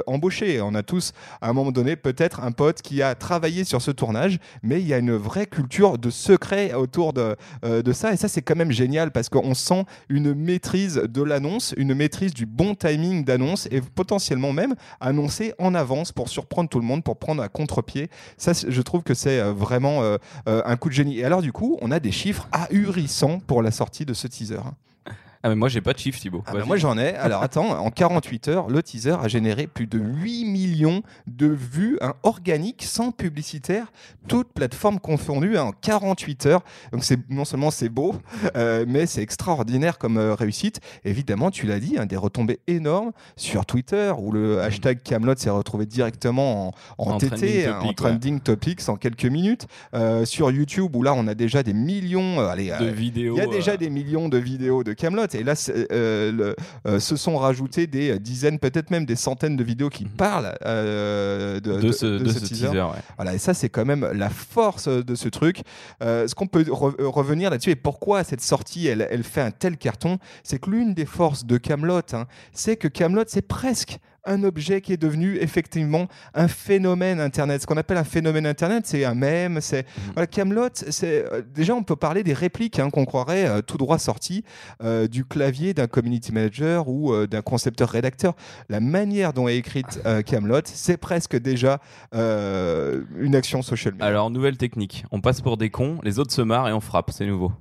embauchées. 0.06 0.60
On 0.60 0.74
a 0.74 0.82
tous, 0.82 1.12
à 1.40 1.48
un 1.48 1.52
moment 1.52 1.72
donné, 1.72 1.96
peut-être 1.96 2.40
un 2.40 2.52
pote 2.52 2.82
qui 2.82 3.02
a 3.02 3.14
travaillé 3.14 3.64
sur 3.64 3.80
ce 3.80 3.90
tournage, 3.90 4.38
mais 4.62 4.80
il 4.80 4.86
y 4.86 4.94
a 4.94 4.98
une 4.98 5.14
vraie 5.14 5.46
culture 5.46 5.98
de 5.98 6.10
secret 6.10 6.67
autour 6.74 7.12
euh, 7.16 7.82
de, 7.82 7.92
ça. 7.92 8.12
Et 8.12 8.16
ça, 8.16 8.28
c'est 8.28 8.42
quand 8.42 8.56
même 8.56 8.72
génial 8.72 9.10
parce 9.10 9.28
qu'on 9.28 9.54
sent 9.54 9.84
une 10.08 10.34
maîtrise 10.34 10.96
de 10.96 11.22
l'annonce, 11.22 11.74
une 11.76 11.94
maîtrise 11.94 12.34
du 12.34 12.46
bon 12.46 12.74
timing 12.74 13.24
d'annonce 13.24 13.66
et 13.70 13.80
potentiellement 13.80 14.52
même 14.52 14.74
annoncer 15.00 15.54
en 15.58 15.74
avance 15.74 16.12
pour 16.12 16.28
surprendre 16.28 16.68
tout 16.68 16.78
le 16.78 16.84
monde, 16.84 17.02
pour 17.02 17.18
prendre 17.18 17.42
à 17.42 17.48
contre-pied. 17.48 18.10
Ça, 18.36 18.52
je 18.52 18.82
trouve 18.82 19.02
que 19.02 19.14
c'est 19.14 19.40
euh, 19.40 19.52
vraiment 19.52 20.02
euh, 20.02 20.18
un 20.44 20.76
coup 20.76 20.88
de 20.88 20.94
génie. 20.94 21.18
Et 21.18 21.24
alors, 21.24 21.42
du 21.42 21.52
coup, 21.52 21.78
on 21.80 21.90
a 21.90 22.00
des 22.00 22.12
chiffres 22.12 22.48
ahurissants 22.52 23.40
pour 23.40 23.62
la 23.62 23.70
sortie 23.70 24.04
de 24.04 24.14
ce 24.14 24.26
teaser. 24.26 24.60
Ah 25.42 25.48
mais 25.48 25.54
moi 25.54 25.68
j'ai 25.68 25.80
pas 25.80 25.92
de 25.92 25.98
chiffre 25.98 26.18
Thibaut. 26.18 26.42
Ah 26.46 26.52
bah, 26.52 26.64
moi 26.66 26.76
j'en 26.76 26.98
ai. 26.98 27.14
Alors 27.14 27.42
attends, 27.48 27.78
en 27.78 27.90
48 27.90 28.48
heures, 28.48 28.68
le 28.68 28.82
teaser 28.82 29.16
a 29.22 29.28
généré 29.28 29.66
plus 29.66 29.86
de 29.86 29.98
8 29.98 30.44
millions 30.44 31.02
de 31.26 31.46
vues 31.46 31.98
un 32.00 32.14
organique 32.24 32.82
sans 32.82 33.12
publicitaire, 33.12 33.92
toutes 34.26 34.52
plateformes 34.52 34.98
confondues 34.98 35.56
hein, 35.56 35.64
en 35.64 35.72
48 35.72 36.46
heures. 36.46 36.62
Donc 36.92 37.04
c'est 37.04 37.18
non 37.30 37.44
seulement 37.44 37.70
c'est 37.70 37.88
beau, 37.88 38.14
euh, 38.56 38.84
mais 38.88 39.06
c'est 39.06 39.22
extraordinaire 39.22 39.98
comme 39.98 40.16
euh, 40.16 40.34
réussite. 40.34 40.80
Évidemment, 41.04 41.50
tu 41.50 41.66
l'as 41.66 41.78
dit, 41.80 41.96
hein, 41.98 42.06
des 42.06 42.16
retombées 42.16 42.60
énormes 42.66 43.12
sur 43.36 43.64
Twitter 43.64 44.12
où 44.18 44.32
le 44.32 44.60
hashtag 44.60 45.02
Camelot 45.02 45.36
s'est 45.36 45.50
retrouvé 45.50 45.86
directement 45.86 46.74
en, 46.98 47.10
en, 47.12 47.18
TT, 47.18 47.68
en 47.68 47.92
trending 47.92 48.40
topics 48.40 48.88
en 48.88 48.96
quelques 48.96 49.24
minutes. 49.24 49.66
Euh, 49.94 50.24
sur 50.24 50.50
YouTube 50.50 50.94
où 50.96 51.02
là 51.02 51.14
on 51.14 51.26
a 51.26 51.34
déjà 51.34 51.62
des 51.62 51.72
millions, 51.74 52.40
allez, 52.40 52.72
de 52.80 52.86
vidéos. 52.86 53.36
Il 53.36 53.38
y 53.38 53.42
a 53.42 53.46
déjà 53.46 53.76
des 53.76 53.90
millions 53.90 54.28
de 54.28 54.38
vidéos 54.38 54.82
de 54.82 54.92
Camelot. 54.92 55.27
Et 55.34 55.42
là, 55.42 55.54
euh, 55.90 56.54
euh, 56.86 57.00
se 57.00 57.16
sont 57.16 57.36
rajoutés 57.36 57.86
des 57.86 58.18
dizaines, 58.18 58.58
peut-être 58.58 58.90
même 58.90 59.06
des 59.06 59.16
centaines 59.16 59.56
de 59.56 59.64
vidéos 59.64 59.88
qui 59.88 60.04
mhm. 60.04 60.10
parlent 60.10 60.54
euh, 60.64 61.60
de, 61.60 61.92
ce, 61.92 62.18
teaser. 62.46 62.68
Voilà, 63.16 63.34
et 63.34 63.38
ça, 63.38 63.54
c'est 63.54 63.68
quand 63.68 63.84
même 63.84 64.08
la 64.12 64.30
force 64.30 64.88
de 64.88 65.14
ce 65.14 65.28
truc. 65.28 65.62
ce 66.00 66.34
qu'on 66.34 66.46
peut 66.46 66.64
revenir 66.70 67.50
là-dessus 67.50 67.70
et 67.70 67.76
pourquoi 67.76 68.24
cette 68.24 68.40
sortie, 68.40 68.86
elle, 68.86 69.06
elle 69.10 69.24
fait 69.24 69.40
un 69.40 69.50
tel 69.50 69.76
carton, 69.76 70.18
c'est 70.42 70.58
que 70.58 70.70
l'une 70.70 70.94
des 70.94 71.06
forces 71.06 71.44
de 71.44 71.56
Camelot, 71.56 72.00
hein, 72.12 72.26
c'est 72.52 72.76
que 72.76 72.88
Camelot, 72.88 73.24
c'est 73.26 73.46
presque 73.46 73.98
un 74.24 74.42
objet 74.42 74.80
qui 74.80 74.92
est 74.92 74.96
devenu 74.98 75.36
effectivement 75.36 76.06
un 76.34 76.48
phénomène 76.48 77.20
Internet. 77.20 77.62
Ce 77.62 77.66
qu'on 77.66 77.76
appelle 77.76 77.96
un 77.96 78.04
phénomène 78.04 78.46
Internet, 78.46 78.86
c'est 78.86 79.04
un 79.04 79.14
mème. 79.14 79.60
C'est 79.60 79.86
mhm. 79.86 80.12
voilà, 80.14 80.26
Camelot. 80.26 80.68
C'est 80.72 81.24
euh, 81.32 81.42
déjà 81.42 81.74
on 81.74 81.82
peut 81.82 81.96
parler 81.96 82.22
des 82.22 82.34
répliques 82.34 82.78
hein, 82.78 82.90
qu'on 82.90 83.04
croirait 83.04 83.46
euh, 83.46 83.62
tout 83.62 83.78
droit 83.78 83.98
sorties 83.98 84.44
euh, 84.82 85.06
du 85.08 85.24
clavier 85.24 85.74
d'un 85.74 85.86
community 85.86 86.32
manager 86.32 86.88
ou 86.88 87.26
d'un 87.26 87.42
concepteur 87.42 87.88
rédacteur. 87.88 88.34
La 88.68 88.80
manière 88.80 89.32
dont 89.32 89.48
est 89.48 89.56
écrite 89.56 90.00
Camelot, 90.26 90.60
c'est 90.64 90.96
presque 90.96 91.36
déjà 91.36 91.80
une 92.12 93.34
action 93.34 93.62
social 93.62 93.94
media. 93.94 94.06
Alors 94.06 94.30
nouvelle 94.30 94.56
technique. 94.56 95.04
On 95.10 95.20
passe 95.20 95.40
pour 95.40 95.56
des 95.56 95.70
cons, 95.70 95.98
les 96.02 96.18
autres 96.18 96.32
se 96.32 96.42
marrent 96.42 96.68
et 96.68 96.72
on 96.72 96.80
frappe. 96.80 97.10
C'est 97.10 97.26
nouveau. 97.26 97.52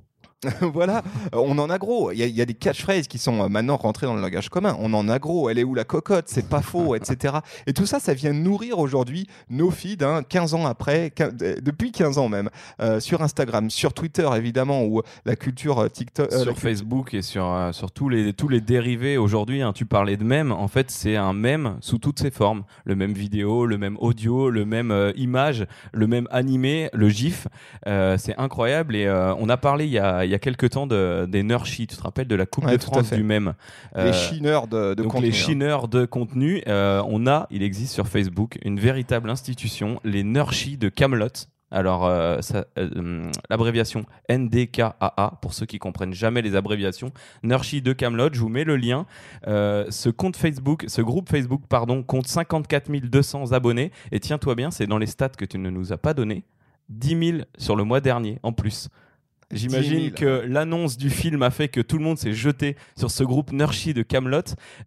voilà, 0.60 1.02
on 1.32 1.58
en 1.58 1.68
a 1.68 1.78
gros. 1.78 2.12
Il 2.12 2.18
y, 2.18 2.22
a- 2.22 2.26
il 2.26 2.34
y 2.36 2.40
a 2.40 2.44
des 2.44 2.54
catchphrases 2.54 3.08
qui 3.08 3.18
sont 3.18 3.42
euh, 3.42 3.48
maintenant 3.48 3.76
rentrées 3.76 4.06
dans 4.06 4.14
le 4.14 4.20
langage 4.20 4.48
commun. 4.48 4.76
On 4.78 4.94
en 4.94 5.08
a 5.08 5.18
gros. 5.18 5.50
Elle 5.50 5.58
est 5.58 5.64
où 5.64 5.74
la 5.74 5.82
cocotte? 5.82 6.26
C'est 6.28 6.48
pas 6.48 6.62
faux, 6.62 6.94
etc. 6.94 7.38
Et 7.66 7.72
tout 7.72 7.86
ça, 7.86 7.98
ça 7.98 8.14
vient 8.14 8.32
nourrir 8.32 8.78
aujourd'hui 8.78 9.26
nos 9.50 9.70
feeds, 9.72 10.04
hein, 10.04 10.22
15 10.28 10.54
ans 10.54 10.66
après, 10.66 11.12
euh, 11.20 11.56
depuis 11.60 11.90
15 11.90 12.18
ans 12.18 12.28
même, 12.28 12.50
euh, 12.80 13.00
sur 13.00 13.20
Instagram, 13.22 13.68
sur 13.68 13.92
Twitter 13.92 14.28
évidemment, 14.36 14.84
où 14.84 15.02
la 15.24 15.34
culture 15.34 15.90
TikTok. 15.90 16.28
euh, 16.32 16.36
sur 16.36 16.44
culture- 16.52 16.62
Facebook 16.62 17.14
et 17.14 17.22
sur, 17.22 17.44
euh, 17.52 17.72
sur 17.72 17.90
tous, 17.90 18.08
les, 18.08 18.32
tous 18.32 18.48
les 18.48 18.60
dérivés 18.60 19.16
aujourd'hui, 19.18 19.60
hein, 19.62 19.72
tu 19.72 19.86
parlais 19.86 20.16
de 20.16 20.24
mème, 20.24 20.52
en 20.52 20.68
fait 20.68 20.90
c'est 20.92 21.16
un 21.16 21.32
mème 21.32 21.78
sous 21.80 21.98
toutes 21.98 22.20
ses 22.20 22.30
formes. 22.30 22.62
Le 22.84 22.94
même 22.94 23.12
vidéo, 23.12 23.66
le 23.66 23.76
même 23.76 23.96
audio, 24.00 24.50
le 24.50 24.64
même 24.64 25.12
image, 25.16 25.66
le 25.92 26.06
même 26.06 26.28
animé, 26.30 26.90
le 26.92 27.08
GIF. 27.08 27.48
C'est 27.86 28.36
incroyable 28.38 28.94
et 28.94 29.08
on 29.38 29.48
a 29.48 29.56
parlé 29.56 29.84
il 29.86 29.90
y 29.90 29.98
a, 29.98 30.27
il 30.28 30.32
y 30.32 30.34
a 30.34 30.38
quelques 30.38 30.70
temps 30.70 30.86
de, 30.86 31.26
des 31.28 31.42
Nurshi, 31.42 31.86
tu 31.86 31.96
te 31.96 32.02
rappelles 32.02 32.28
de 32.28 32.34
la 32.36 32.46
Coupe 32.46 32.64
Ouais, 32.66 32.76
de 32.76 32.82
France 32.82 33.12
du 33.12 33.22
mème. 33.22 33.54
Les 33.96 34.02
Euh, 34.02 34.12
chineurs 34.12 34.68
de, 34.68 34.94
de 34.94 35.02
donc 35.02 35.12
contenu, 35.12 35.30
les 35.30 35.34
hein. 35.34 35.40
chineurs 35.46 35.88
de 35.88 36.04
contenu, 36.04 36.62
euh, 36.68 37.02
on 37.06 37.26
a, 37.26 37.46
il 37.50 37.62
existe 37.62 37.94
sur 37.94 38.06
Facebook 38.08 38.58
une 38.64 38.78
véritable 38.78 39.30
institution, 39.30 40.00
les 40.04 40.22
Nurshi 40.22 40.76
de 40.76 40.88
Camelot. 40.88 41.28
Alors, 41.70 42.06
euh, 42.06 42.38
l'abréviation 43.50 44.06
NDKAA, 44.30 45.38
pour 45.42 45.52
ceux 45.52 45.66
qui 45.66 45.78
comprennent 45.78 46.14
jamais 46.14 46.40
les 46.42 46.56
abréviations, 46.56 47.12
Nurshi 47.42 47.82
de 47.82 47.92
Camelot, 47.92 48.30
je 48.32 48.40
vous 48.40 48.48
mets 48.48 48.64
le 48.64 48.76
lien. 48.76 49.06
Euh, 49.46 49.84
ce 49.90 50.08
compte 50.08 50.36
Facebook, 50.36 50.84
ce 50.88 51.02
groupe 51.02 51.28
Facebook, 51.28 51.62
pardon, 51.68 52.02
compte 52.02 52.26
54 52.26 52.90
200 52.90 53.52
abonnés. 53.52 53.92
Et 54.12 54.20
tiens-toi 54.20 54.54
bien, 54.54 54.70
c'est 54.70 54.86
dans 54.86 54.98
les 54.98 55.06
stats 55.06 55.28
que 55.30 55.44
tu 55.44 55.58
ne 55.58 55.70
nous 55.70 55.92
as 55.92 55.98
pas 55.98 56.14
donné, 56.14 56.44
10 56.88 57.30
000 57.32 57.38
sur 57.58 57.76
le 57.76 57.84
mois 57.84 58.00
dernier 58.00 58.38
en 58.42 58.52
plus. 58.52 58.88
10 59.50 59.60
J'imagine 59.60 60.00
000. 60.00 60.14
que 60.14 60.44
l'annonce 60.46 60.98
du 60.98 61.08
film 61.08 61.42
a 61.42 61.50
fait 61.50 61.68
que 61.68 61.80
tout 61.80 61.96
le 61.96 62.04
monde 62.04 62.18
s'est 62.18 62.34
jeté 62.34 62.76
sur 62.98 63.10
ce 63.10 63.24
groupe 63.24 63.50
Nurshi 63.52 63.94
de 63.94 64.02
Camelot. 64.02 64.42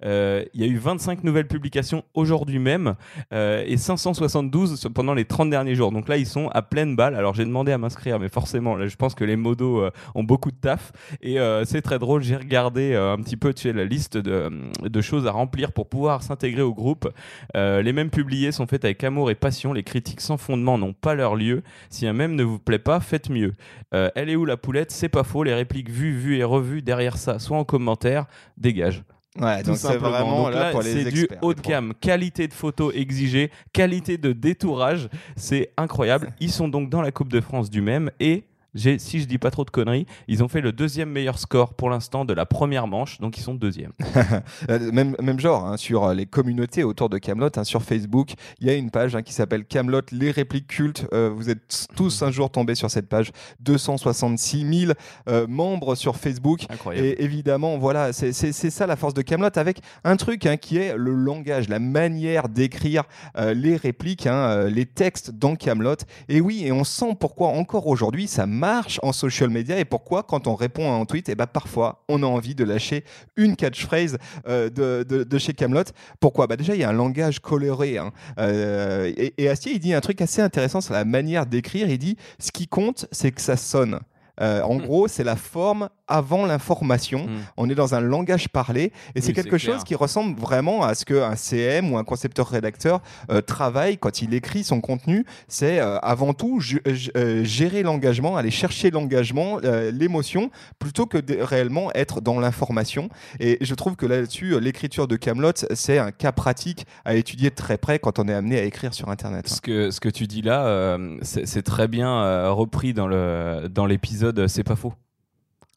Euh, 0.06 0.46
Il 0.54 0.62
y 0.62 0.64
a 0.64 0.68
eu 0.68 0.78
25 0.78 1.24
nouvelles 1.24 1.48
publications 1.48 2.04
aujourd'hui 2.14 2.60
même 2.60 2.94
euh, 3.34 3.64
et 3.66 3.78
572 3.78 4.80
sur- 4.80 4.92
pendant 4.94 5.16
les 5.16 5.26
30 5.26 5.50
derniers 5.50 5.74
jours. 5.74 5.92
Donc 5.92 6.08
là, 6.08 6.18
ils 6.18 6.28
sont 6.28 6.48
à 6.50 6.62
pleine 6.62 6.96
balle. 6.96 7.16
Alors 7.16 7.34
j'ai 7.34 7.46
demandé 7.46 7.72
à 7.72 7.80
m'inscrire, 7.80 8.20
mais 8.20 8.30
forcément, 8.30 8.76
là, 8.76 8.86
je 8.88 8.96
pense 8.96 9.16
que 9.16 9.24
les 9.24 9.36
modos 9.36 9.82
euh, 9.82 9.92
ont 10.14 10.24
beaucoup 10.24 10.52
de 10.52 10.58
taf. 10.58 10.92
Et 11.24 11.38
c'est 11.66 11.82
très 11.82 11.98
drôle. 11.98 12.22
J'ai 12.22 12.36
regardé 12.36 12.94
un 12.96 13.18
petit 13.18 13.38
peu 13.38 13.54
tu 13.54 13.64
sais, 13.64 13.74
la 13.74 13.86
liste 13.86 14.18
de, 14.18 14.52
de 14.88 15.02
choses 15.02 15.26
à 15.26 15.32
remplir 15.32 15.72
pour 15.72 15.88
pouvoir 15.90 16.22
s'intégrer 16.24 16.62
au 16.62 16.74
groupe. 16.74 17.10
Les 17.56 17.94
mêmes 17.94 18.10
publiés 18.10 18.52
sont 18.52 18.68
faits 18.68 18.86
avec 18.86 19.04
amour 19.04 19.32
et 19.32 19.36
passion. 19.36 19.74
Les 19.74 19.84
critiques 19.84 20.22
sans 20.22 20.38
fondement 20.38 20.78
n'ont 20.78 20.94
pas 20.94 21.16
leur 21.16 21.36
lieu. 21.36 21.64
Si 21.90 22.06
un 22.08 22.14
même 22.14 22.36
ne 22.36 22.44
vous 22.44 22.60
plaît 22.60 22.80
pas, 22.80 23.00
faites 23.00 23.30
mieux. 23.30 23.54
Elle 23.92 24.30
est 24.30 24.36
où 24.36 24.46
la 24.46 24.51
poulette 24.58 24.92
C'est 24.92 25.10
pas 25.10 25.24
faux. 25.24 25.44
Les 25.44 25.54
répliques 25.54 25.90
vues, 25.90 26.16
vues 26.16 26.38
et 26.38 26.44
revues 26.44 26.82
derrière 26.82 27.18
ça, 27.18 27.40
soit 27.40 27.58
en 27.58 27.64
commentaire, 27.64 28.26
dégage. 28.58 29.04
Ouais, 29.40 29.60
Tout 29.60 29.70
donc 29.70 29.78
c'est 29.78 29.88
simplement. 29.88 30.10
vraiment 30.10 30.44
Donc 30.44 30.54
là, 30.54 30.64
là, 30.64 30.72
pour 30.72 30.82
les 30.82 31.04
c'est 31.04 31.12
du 31.12 31.28
haut 31.42 31.54
de 31.54 31.62
gamme, 31.62 31.94
qualité 32.00 32.48
de 32.48 32.54
photo 32.54 32.92
exigée, 32.92 33.50
qualité 33.72 34.18
de 34.18 34.34
détourage, 34.34 35.08
c'est 35.38 35.72
incroyable. 35.78 36.34
Ils 36.42 36.52
sont 36.52 36.68
donc 36.68 36.90
dans 36.90 37.02
la 37.02 37.12
Coupe 37.12 37.32
de 37.32 37.40
France 37.40 37.70
du 37.70 37.82
même 37.82 38.12
et 38.20 38.44
si 38.76 39.20
je 39.20 39.26
dis 39.26 39.38
pas 39.38 39.52
trop 39.52 39.66
de 39.66 39.70
conneries, 39.70 40.06
ils 40.28 40.44
ont 40.44 40.48
fait 40.48 40.62
le 40.62 40.72
deuxième 40.72 41.10
meilleur 41.10 41.40
score 41.40 41.74
pour 41.74 41.90
l'instant 41.90 42.26
de 42.26 42.34
la 42.34 42.46
première 42.46 42.88
manche, 42.88 43.20
donc 43.20 43.38
ils 43.38 43.42
sont 43.42 43.54
deuxième. 43.54 43.92
Euh, 44.70 44.92
même, 44.92 45.16
même 45.22 45.40
genre, 45.40 45.66
hein, 45.66 45.78
sur 45.78 46.04
euh, 46.04 46.14
les 46.14 46.26
communautés 46.26 46.84
autour 46.84 47.10
de 47.10 47.18
Camelot, 47.18 47.50
hein, 47.56 47.64
sur 47.64 47.82
Facebook, 47.82 48.34
il 48.60 48.68
y 48.68 48.70
a 48.70 48.74
une 48.74 48.92
page 48.92 49.16
hein, 49.16 49.24
qui 49.24 49.34
s'appelle 49.34 49.66
Camelot, 49.66 50.02
les 50.12 50.32
répliques 50.32 50.68
cultes. 50.68 51.08
Euh, 51.14 51.32
vous 51.34 51.50
êtes 51.50 51.88
tous 51.96 52.22
un 52.22 52.32
jour 52.32 52.50
tombés 52.50 52.76
sur 52.76 52.90
cette 52.92 53.10
page. 53.10 53.32
266 53.62 54.80
000 54.86 54.94
euh, 55.28 55.48
membres 55.48 55.96
sur 55.96 56.16
Facebook. 56.16 56.66
Incroyable. 56.70 57.08
Et 57.08 57.24
évidemment, 57.24 57.78
voilà, 57.78 58.14
c'est 58.14 58.32
ça 58.52 58.88
la 58.88 58.96
force 58.96 59.14
de 59.14 59.22
Camelot 59.22 59.50
avec 59.56 59.82
un 60.04 60.16
truc 60.16 60.48
qui 60.62 60.78
est 60.78 60.96
le 60.96 61.14
langage, 61.14 61.70
la 61.70 61.80
manière 61.80 62.50
d'écrire 62.50 63.04
euh, 63.38 63.54
les 63.54 63.76
répliques, 63.76 64.28
les 64.68 64.86
textes 64.86 65.32
dans 65.32 65.56
Camelot. 65.56 65.96
Et 66.30 66.40
oui, 66.40 66.64
et 66.66 66.72
on 66.72 66.84
sent 66.84 67.18
pourquoi 67.20 67.50
encore 67.50 67.88
aujourd'hui 67.88 68.28
ça 68.28 68.46
marche 68.46 68.61
en 69.02 69.12
social 69.12 69.50
media 69.50 69.80
et 69.80 69.86
pourquoi 69.86 70.24
quand 70.24 70.48
on 70.48 70.56
répond 70.56 70.92
à 70.92 70.96
un 70.96 71.06
tweet, 71.06 71.30
et 71.30 71.36
ben 71.36 71.48
parfois 71.48 72.04
on 72.08 72.24
a 72.24 72.26
envie 72.26 72.56
de 72.56 72.64
lâcher 72.64 73.04
une 73.36 73.56
catchphrase 73.56 74.18
euh, 74.48 74.70
de, 74.70 75.04
de, 75.08 75.24
de 75.24 75.38
chez 75.38 75.54
Camelot. 75.54 75.84
Pourquoi? 76.20 76.48
Bah 76.48 76.58
déjà 76.58 76.76
il 76.76 76.82
y 76.82 76.84
a 76.84 76.90
un 76.90 76.94
langage 76.94 77.40
coloré. 77.40 77.98
hein. 77.98 78.12
Euh, 78.38 79.12
et, 79.18 79.34
et 79.38 79.50
Astier 79.50 79.74
il 79.74 79.80
dit 79.80 79.94
un 79.94 80.02
truc 80.02 80.22
assez 80.22 80.42
intéressant 80.42 80.82
sur 80.82 80.94
la 80.94 81.06
manière 81.06 81.46
d'écrire. 81.46 81.90
Il 81.90 81.98
dit 81.98 82.18
ce 82.40 82.52
qui 82.52 82.68
compte 82.68 83.08
c'est 83.12 83.32
que 83.32 83.42
ça 83.42 83.58
sonne. 83.58 84.00
Euh, 84.42 84.62
en 84.64 84.76
Mm. 84.76 84.82
gros, 84.82 85.08
c'est 85.08 85.24
la 85.24 85.36
forme 85.36 85.90
avant 86.08 86.46
l'information. 86.46 87.26
Mm. 87.28 87.30
On 87.58 87.70
est 87.70 87.76
dans 87.76 87.96
un 87.96 88.02
langage 88.02 88.50
parlé 88.50 88.92
et 89.16 89.22
c'est 89.22 89.28
Oui, 89.30 89.34
quelque 89.34 89.58
c'est 89.58 89.72
chose 89.72 89.84
qui 89.84 89.96
ressemble 89.96 90.38
vraiment 90.40 90.84
à 90.84 90.96
ce 90.96 91.06
qu'un 91.06 91.36
CM 91.36 91.92
ou 91.94 91.98
un 91.98 92.04
concepteur-rédacteur 92.04 93.02
euh, 93.30 93.42
travaille 93.42 93.98
quand 93.98 94.22
il 94.22 94.34
écrit 94.34 94.64
son 94.64 94.82
contenu. 94.82 95.26
C'est 95.48 95.80
euh, 95.80 95.98
avant 96.00 96.34
tout 96.34 96.60
gérer 96.60 97.84
l'engagement, 97.84 98.36
aller 98.38 98.52
chercher 98.52 98.92
l'engagement, 98.92 99.60
l'émotion, 99.94 100.50
plutôt 100.80 101.06
que 101.06 101.18
de 101.18 101.38
réellement 101.42 101.92
être 101.94 102.22
dans 102.22 102.40
l'information. 102.40 103.10
Et 103.40 103.58
je 103.62 103.76
trouve 103.76 103.96
que 103.96 104.06
là-dessus, 104.06 104.60
l'écriture 104.60 105.08
de 105.08 105.16
Camelot, 105.16 105.52
c'est 105.74 105.98
un 105.98 106.12
cas 106.12 106.32
pratique 106.32 106.86
à 107.06 107.16
étudier 107.16 107.50
de 107.50 107.56
très 107.56 107.78
près 107.78 108.00
quand 108.00 108.20
on 108.20 108.28
est 108.28 108.34
amené 108.34 108.60
à 108.60 108.64
écrire 108.64 108.94
sur 108.94 109.10
Internet. 109.10 109.48
Ce 109.48 109.62
que, 109.62 109.92
ce 109.92 110.00
que 110.00 110.10
tu 110.10 110.28
dis 110.28 110.42
là, 110.42 110.98
c'est 111.22 111.64
très 111.64 111.88
bien 111.88 112.50
repris 112.50 112.94
dans 112.94 113.08
le 113.08 113.70
dans 113.70 113.86
l'épisode 114.32 114.40
euh, 114.40 114.48
C'est 114.48 114.64
pas 114.64 114.76
faux. 114.76 114.94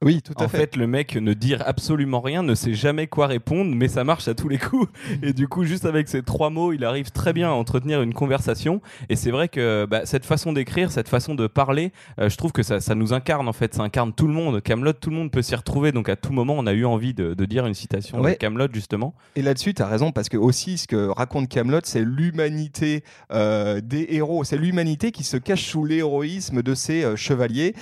Oui, 0.02 0.20
tout 0.22 0.34
à 0.36 0.44
En 0.44 0.48
fait. 0.48 0.58
fait, 0.58 0.76
le 0.76 0.86
mec 0.86 1.16
ne 1.16 1.32
dit 1.32 1.54
absolument 1.54 2.20
rien, 2.20 2.42
ne 2.42 2.54
sait 2.54 2.74
jamais 2.74 3.06
quoi 3.06 3.26
répondre, 3.26 3.74
mais 3.74 3.88
ça 3.88 4.04
marche 4.04 4.28
à 4.28 4.34
tous 4.34 4.48
les 4.48 4.58
coups. 4.58 4.88
Et 5.22 5.32
du 5.32 5.48
coup, 5.48 5.64
juste 5.64 5.86
avec 5.86 6.08
ces 6.08 6.22
trois 6.22 6.50
mots, 6.50 6.72
il 6.72 6.84
arrive 6.84 7.10
très 7.10 7.32
bien 7.32 7.48
à 7.48 7.52
entretenir 7.52 8.02
une 8.02 8.12
conversation. 8.12 8.82
Et 9.08 9.16
c'est 9.16 9.30
vrai 9.30 9.48
que 9.48 9.86
bah, 9.88 10.02
cette 10.04 10.26
façon 10.26 10.52
d'écrire, 10.52 10.90
cette 10.90 11.08
façon 11.08 11.34
de 11.34 11.46
parler, 11.46 11.92
euh, 12.18 12.28
je 12.28 12.36
trouve 12.36 12.52
que 12.52 12.62
ça, 12.62 12.80
ça 12.80 12.94
nous 12.94 13.14
incarne 13.14 13.48
en 13.48 13.52
fait. 13.54 13.72
Ça 13.74 13.82
incarne 13.82 14.12
tout 14.12 14.26
le 14.26 14.34
monde. 14.34 14.60
Camelot, 14.62 14.92
tout 14.92 15.10
le 15.10 15.16
monde 15.16 15.30
peut 15.30 15.42
s'y 15.42 15.54
retrouver. 15.54 15.92
Donc 15.92 16.08
à 16.10 16.16
tout 16.16 16.32
moment, 16.32 16.54
on 16.58 16.66
a 16.66 16.72
eu 16.74 16.84
envie 16.84 17.14
de, 17.14 17.32
de 17.32 17.44
dire 17.46 17.64
une 17.64 17.74
citation 17.74 18.20
Ouais. 18.20 18.32
de 18.32 18.36
Camelot 18.36 18.68
justement. 18.72 19.14
Et 19.36 19.42
là-dessus, 19.42 19.72
tu 19.74 19.80
as 19.82 19.86
raison, 19.86 20.12
parce 20.12 20.28
que 20.28 20.36
aussi, 20.36 20.76
ce 20.76 20.86
que 20.86 21.06
raconte 21.08 21.48
Camelot, 21.48 21.80
c'est 21.84 22.04
l'humanité 22.04 23.04
euh, 23.32 23.80
des 23.80 24.06
héros. 24.10 24.44
C'est 24.44 24.58
l'humanité 24.58 25.12
qui 25.12 25.24
se 25.24 25.36
cache 25.38 25.62
sous 25.64 25.84
l'héroïsme 25.84 26.62
de 26.62 26.74
ces 26.74 27.04
euh, 27.04 27.16
chevaliers. 27.16 27.74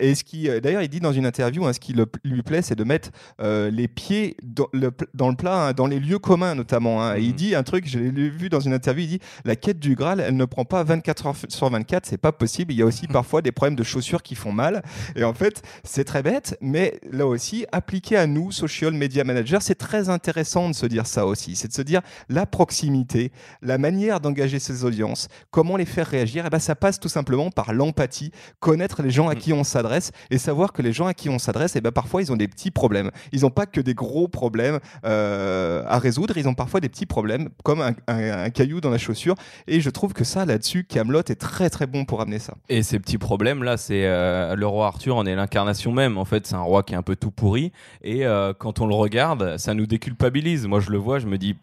Et 0.00 0.14
ce 0.14 0.24
qui, 0.24 0.48
d'ailleurs, 0.60 0.82
il 0.82 0.88
dit 0.88 1.00
dans 1.00 1.12
une 1.12 1.24
interview, 1.26 1.59
hein, 1.66 1.72
ce 1.72 1.80
qui 1.80 1.92
le- 1.92 2.06
lui 2.24 2.42
plaît, 2.42 2.62
c'est 2.62 2.74
de 2.76 2.84
mettre 2.84 3.10
euh, 3.40 3.70
les 3.70 3.88
pieds 3.88 4.36
dans 4.42 4.68
le, 4.72 4.90
pl- 4.90 5.08
dans 5.14 5.28
le 5.28 5.36
plat, 5.36 5.66
hein, 5.68 5.72
dans 5.72 5.86
les 5.86 5.98
lieux 6.00 6.18
communs 6.18 6.54
notamment. 6.54 7.02
hein. 7.02 7.16
Et 7.16 7.22
il 7.22 7.30
Mhm. 7.30 7.36
dit 7.36 7.54
un 7.54 7.62
truc, 7.62 7.88
je 7.88 7.98
l'ai 7.98 8.28
vu 8.30 8.48
dans 8.48 8.60
une 8.60 8.72
interview, 8.72 9.04
il 9.04 9.08
dit 9.08 9.20
la 9.44 9.56
quête 9.56 9.78
du 9.78 9.94
Graal, 9.94 10.20
elle 10.20 10.36
ne 10.36 10.44
prend 10.44 10.64
pas 10.64 10.82
24 10.84 11.26
heures 11.26 11.36
sur 11.48 11.70
24, 11.70 12.06
c'est 12.06 12.18
pas 12.18 12.32
possible. 12.32 12.72
Il 12.72 12.78
y 12.78 12.82
a 12.82 12.86
aussi 12.86 13.06
parfois 13.24 13.42
des 13.42 13.52
problèmes 13.52 13.76
de 13.76 13.82
chaussures 13.84 14.22
qui 14.22 14.34
font 14.34 14.52
mal. 14.52 14.82
Et 15.16 15.24
en 15.24 15.34
fait, 15.34 15.62
c'est 15.84 16.04
très 16.04 16.22
bête, 16.22 16.56
mais 16.60 17.00
là 17.10 17.26
aussi, 17.26 17.66
appliqué 17.72 18.16
à 18.16 18.26
nous, 18.26 18.52
social 18.52 18.92
media 18.92 19.24
managers, 19.24 19.58
c'est 19.60 19.74
très 19.76 20.08
intéressant 20.08 20.68
de 20.68 20.74
se 20.74 20.86
dire 20.86 21.06
ça 21.06 21.26
aussi. 21.26 21.56
C'est 21.56 21.68
de 21.68 21.72
se 21.72 21.82
dire 21.82 22.00
la 22.28 22.46
proximité, 22.46 23.32
la 23.62 23.78
manière 23.78 24.20
d'engager 24.20 24.58
ses 24.58 24.84
audiences, 24.84 25.28
comment 25.50 25.76
les 25.76 25.84
faire 25.84 26.06
réagir. 26.06 26.46
Et 26.46 26.50
ben, 26.50 26.58
ça 26.60 26.74
passe 26.76 27.00
tout 27.00 27.08
simplement 27.08 27.50
par 27.50 27.72
l'empathie, 27.72 28.30
connaître 28.60 29.02
les 29.02 29.10
gens 29.10 29.28
à 29.28 29.34
qui 29.34 29.52
on 29.52 29.64
s'adresse 29.64 30.12
et 30.30 30.38
savoir 30.38 30.72
que 30.72 30.82
les 30.82 30.92
gens 30.92 31.06
à 31.06 31.14
qui 31.14 31.28
on 31.28 31.38
s'adresse, 31.38 31.49
et 31.74 31.80
ben, 31.80 31.90
parfois, 31.90 32.22
ils 32.22 32.32
ont 32.32 32.36
des 32.36 32.48
petits 32.48 32.70
problèmes. 32.70 33.10
Ils 33.32 33.42
n'ont 33.42 33.50
pas 33.50 33.66
que 33.66 33.80
des 33.80 33.94
gros 33.94 34.28
problèmes 34.28 34.78
euh, 35.04 35.82
à 35.86 35.98
résoudre, 35.98 36.36
ils 36.36 36.48
ont 36.48 36.54
parfois 36.54 36.80
des 36.80 36.88
petits 36.88 37.06
problèmes, 37.06 37.48
comme 37.64 37.82
un, 38.06 38.50
caillou 38.50 38.80
dans 38.80 38.90
la 38.90 38.98
chaussure. 38.98 39.34
Et 39.66 39.80
je 39.80 39.90
trouve 39.90 40.12
que 40.12 40.24
ça, 40.24 40.44
là-dessus, 40.44 40.84
Camelot 40.84 41.20
est 41.20 41.40
très 41.40 41.70
très 41.70 41.86
bon 41.86 42.04
pour 42.04 42.20
amener 42.20 42.38
ça. 42.38 42.54
Et 42.68 42.82
ces 42.82 42.98
petits 42.98 43.18
problèmes 43.18 43.62
là, 43.62 43.76
c'est 43.76 44.06
euh, 44.06 44.54
le 44.54 44.66
roi 44.66 44.86
Arthur 44.86 45.16
en 45.16 45.26
est 45.26 45.34
l'incarnation 45.34 45.92
même. 45.92 46.18
En 46.18 46.24
fait, 46.24 46.46
c'est 46.46 46.54
un 46.54 46.62
roi 46.62 46.82
qui 46.82 46.94
est 46.94 46.96
un 46.96 47.02
peu 47.02 47.16
tout 47.16 47.30
pourri. 47.30 47.72
Et 48.02 48.26
euh, 48.26 48.52
quand 48.56 48.80
on 48.80 48.86
le 48.86 48.94
regarde, 48.94 49.56
ça 49.58 49.74
nous 49.74 49.86
déculpabilise. 49.86 50.66
Moi, 50.66 50.80
je 50.80 50.90
le 50.90 50.98
vois, 50.98 51.18
je 51.18 51.26
me 51.26 51.38
dis, 51.38 51.56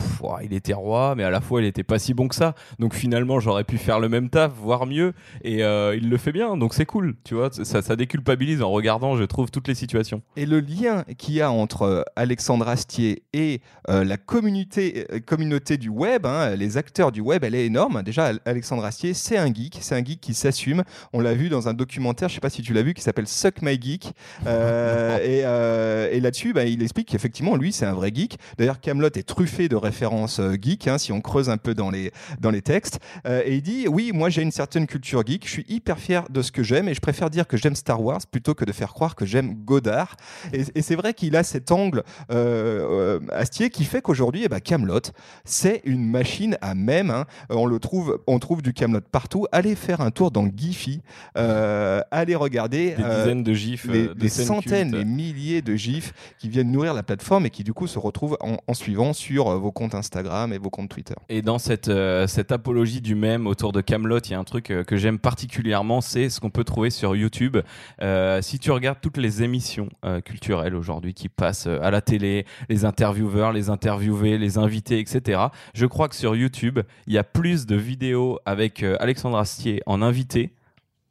il 0.44 0.53
était 0.53 0.74
roi, 0.74 1.15
mais 1.15 1.24
à 1.24 1.29
la 1.29 1.41
fois, 1.41 1.62
il 1.62 1.67
était 1.67 1.84
pas 1.84 2.00
si 2.00 2.13
bon 2.13 2.27
que 2.27 2.36
ça. 2.36 2.56
Donc 2.79 2.94
finalement, 2.94 3.39
j'aurais 3.39 3.63
pu 3.63 3.77
faire 3.77 4.00
le 4.00 4.10
même 4.10 4.29
taf, 4.29 4.51
voire 4.53 4.86
mieux. 4.86 5.13
Et 5.44 5.60
il 5.60 6.10
le 6.10 6.17
fait 6.17 6.32
bien, 6.32 6.58
donc 6.58 6.74
c'est 6.74 6.86
cool. 6.86 7.15
Tu 7.24 7.36
vois, 7.36 7.50
ça, 7.51 7.82
ça 7.82 7.96
déculpabilise 7.96 8.62
en 8.62 8.70
regardant, 8.70 9.15
je 9.15 9.24
trouve, 9.24 9.51
toutes 9.51 9.67
les 9.67 9.75
situations. 9.77 10.22
Et 10.36 10.46
le 10.46 10.60
lien 10.60 11.03
qu'il 11.17 11.36
y 11.36 11.41
a 11.41 11.51
entre 11.51 11.84
euh, 11.84 12.01
Alexandre 12.15 12.67
Astier 12.67 13.24
et 13.34 13.62
euh, 13.89 14.03
la 14.03 14.17
communauté, 14.17 15.05
euh, 15.12 15.19
communauté 15.19 15.77
du 15.77 15.89
web, 15.89 16.25
hein, 16.25 16.55
les 16.55 16.77
acteurs 16.77 17.12
du 17.12 17.22
web, 17.22 17.43
elle 17.43 17.55
est 17.55 17.65
énorme. 17.65 18.03
Déjà, 18.03 18.25
Al- 18.25 18.39
Alexandre 18.46 18.84
Astier, 18.86 19.13
c'est 19.13 19.38
un 19.38 19.53
geek, 19.53 19.77
c'est 19.81 19.96
un 19.96 20.03
geek 20.03 20.19
qui 20.22 20.34
s'assume. 20.34 20.84
On 21.13 21.19
l'a 21.19 21.34
vu 21.34 21.50
dans 21.50 21.67
un 21.67 21.74
documentaire, 21.74 22.29
je 22.29 22.36
sais 22.36 22.39
pas 22.41 22.50
si 22.50 22.62
tu 22.62 22.74
l'as 22.74 22.81
vu, 22.84 22.93
qui 22.93 23.01
s'appelle 23.01 23.27
Suck 23.27 23.62
My 23.62 23.79
Geek. 23.81 24.13
Euh, 24.46 25.17
et 25.24 25.41
euh, 25.46 26.10
et 26.12 26.19
là-dessus, 26.19 26.53
bah, 26.53 26.65
il 26.65 26.81
explique 26.81 27.10
qu'effectivement, 27.10 27.55
lui, 27.55 27.72
c'est 27.72 27.86
un 27.86 27.93
vrai 27.93 28.12
geek. 28.13 28.38
D'ailleurs, 28.57 28.79
Camelot 28.79 29.07
est 29.07 29.27
truffé 29.27 29.69
de 29.69 29.75
références 29.75 30.41
geek, 30.62 30.88
hein, 30.88 30.98
si 30.98 31.12
on 31.12 31.22
creuse 31.22 31.50
un 31.50 31.57
peu 31.57 31.74
dans 31.74 31.89
les, 31.89 32.12
dans 32.39 32.51
les 32.51 32.62
textes. 32.62 33.00
Et 33.25 33.55
il 33.55 33.62
dit 33.62 33.88
Oui, 33.88 34.12
moi, 34.13 34.29
j'ai 34.29 34.41
une 34.41 34.51
certaine 34.51 34.88
culture 34.88 35.24
geek. 35.25 35.46
Je 35.46 35.51
suis 35.51 35.65
hyper 35.67 36.00
fier 36.00 36.24
de 36.29 36.41
ce 36.41 36.51
que 36.51 36.63
j'aime 36.63 36.88
et 36.88 36.93
je 36.93 37.01
préfère 37.01 37.29
dire 37.29 37.48
que 37.48 37.57
j'aime 37.57 37.75
Star 37.75 38.01
Wars 38.01 38.22
plutôt 38.31 38.53
que 38.55 38.65
de 38.65 38.72
faire 38.72 38.93
croire 38.93 39.15
que 39.15 39.25
j'aime 39.25 39.55
Godard. 39.67 40.15
Et, 40.53 40.81
c'est 40.81 40.95
vrai 40.95 41.13
qu'il 41.13 41.36
a 41.36 41.43
cet 41.43 41.71
angle 41.71 42.03
euh, 42.31 43.19
Astier 43.31 43.69
qui 43.69 43.83
fait 43.83 44.01
qu'aujourd'hui, 44.01 44.43
eh 44.45 44.47
ben, 44.47 44.59
Camelot, 44.59 45.12
c'est 45.45 45.81
une 45.83 46.09
machine 46.09 46.57
à 46.62 46.74
même. 46.74 47.12
Hein. 47.12 47.25
On 47.50 47.65
le 47.65 47.79
trouve, 47.79 48.19
on 48.25 48.39
trouve 48.39 48.62
du 48.62 48.74
Camelot 48.74 49.01
partout. 49.01 49.45
Allez 49.51 49.75
faire 49.75 50.01
un 50.01 50.12
tour 50.12 50.31
dans 50.31 50.47
Giphy, 50.47 51.01
allez 51.36 52.36
regarder 52.36 52.95
des 52.95 53.03
dizaines 53.03 53.43
de 53.43 53.53
gifs, 53.53 53.88
des 53.88 54.29
centaines, 54.29 54.91
des 54.91 55.05
milliers 55.05 55.62
de 55.62 55.75
gifs 55.75 56.13
qui 56.39 56.50
viennent 56.50 56.71
nourrir 56.71 56.93
la 56.93 57.03
plateforme 57.03 57.45
et 57.45 57.50
qui 57.50 57.63
du 57.63 57.74
coup 57.74 57.88
se 57.88 58.00
retrouvent 58.00 58.38
en, 58.39 58.74
suivant 58.74 59.13
sur 59.13 59.50
vos 59.59 59.71
comptes 59.71 59.95
Instagram 59.95 60.53
et 60.53 60.57
vos 60.57 60.69
comptes 60.69 60.89
Twitter. 60.89 61.15
Et 61.29 61.41
dans 61.41 61.59
cette, 61.59 61.91
cette 62.27 62.51
apologie 62.51 63.01
du 63.01 63.15
même 63.15 63.47
autour 63.47 63.74
de 63.74 63.81
Camelot, 63.81 64.19
il 64.19 64.31
y 64.31 64.33
a 64.33 64.39
un 64.39 64.43
truc 64.43 64.65
que 64.65 64.95
j'aime 64.95 65.19
particulièrement, 65.19 66.00
c'est 66.01 66.29
ce 66.29 66.39
qu'on 66.39 66.50
peut 66.50 66.63
trouver 66.63 66.89
sur 66.89 67.15
YouTube. 67.15 67.57
Euh, 68.01 68.41
si 68.41 68.59
tu 68.59 68.71
regardes 68.71 69.00
toutes 69.01 69.17
les 69.17 69.43
émissions 69.43 69.57
euh, 70.06 70.22
culturelles 70.22 70.76
aujourd'hui 70.76 71.14
qui 71.14 71.30
passent 71.30 71.68
euh, 71.68 71.80
à 71.82 71.92
la 71.92 72.02
télé, 72.02 72.46
les 72.70 72.86
intervieweurs, 72.86 73.54
les 73.54 73.70
interviewés, 73.70 74.38
les 74.38 74.58
invités, 74.58 75.00
etc., 75.00 75.42
je 75.74 75.86
crois 75.86 76.10
que 76.10 76.16
sur 76.16 76.36
YouTube, 76.36 76.80
il 77.08 77.14
y 77.14 77.18
a 77.18 77.24
plus 77.24 77.66
de 77.66 77.76
vidéos 77.76 78.40
avec 78.46 78.84
Alexandre 78.84 79.38
Astier 79.38 79.82
en 79.86 80.02
invité 80.02 80.54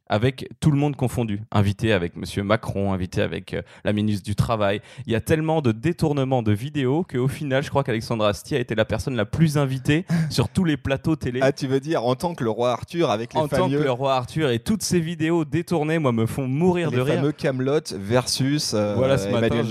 avec 0.09 0.49
tout 0.59 0.71
le 0.71 0.77
monde 0.77 0.95
confondu. 0.95 1.41
Invité 1.51 1.91
avec 1.91 2.15
Monsieur 2.15 2.43
Macron, 2.43 2.93
invité 2.93 3.21
avec 3.21 3.53
euh, 3.53 3.61
la 3.83 3.93
ministre 3.93 4.25
du 4.25 4.35
Travail. 4.35 4.81
Il 5.05 5.13
y 5.13 5.15
a 5.15 5.21
tellement 5.21 5.61
de 5.61 5.71
détournements 5.71 6.43
de 6.43 6.51
vidéos 6.51 7.05
qu'au 7.09 7.27
final, 7.27 7.63
je 7.63 7.69
crois 7.69 7.83
qu'Alexandre 7.83 8.25
Astier 8.25 8.57
a 8.57 8.59
été 8.59 8.75
la 8.75 8.85
personne 8.85 9.15
la 9.15 9.25
plus 9.25 9.57
invitée 9.57 10.05
sur 10.29 10.49
tous 10.49 10.63
les 10.63 10.77
plateaux 10.77 11.15
télé. 11.15 11.39
Ah, 11.43 11.51
tu 11.51 11.67
veux 11.67 11.79
dire 11.79 12.05
en 12.05 12.15
tant 12.15 12.35
que 12.35 12.43
le 12.43 12.49
roi 12.49 12.71
Arthur 12.71 13.09
avec 13.09 13.33
les 13.33 13.39
En 13.39 13.47
tant 13.47 13.69
que 13.69 13.75
le 13.75 13.91
roi 13.91 14.15
Arthur 14.15 14.49
et 14.49 14.59
toutes 14.59 14.83
ces 14.83 14.99
vidéos 14.99 15.45
détournées, 15.45 15.99
moi, 15.99 16.11
me 16.11 16.25
font 16.25 16.47
mourir 16.47 16.91
de 16.91 16.99
rire. 16.99 17.05
Les 17.05 17.19
fameux 17.19 17.31
Camelot 17.31 17.79
versus. 17.95 18.73
Euh, 18.73 18.95
voilà, 18.95 19.17
ce 19.17 19.27
matin, 19.29 19.63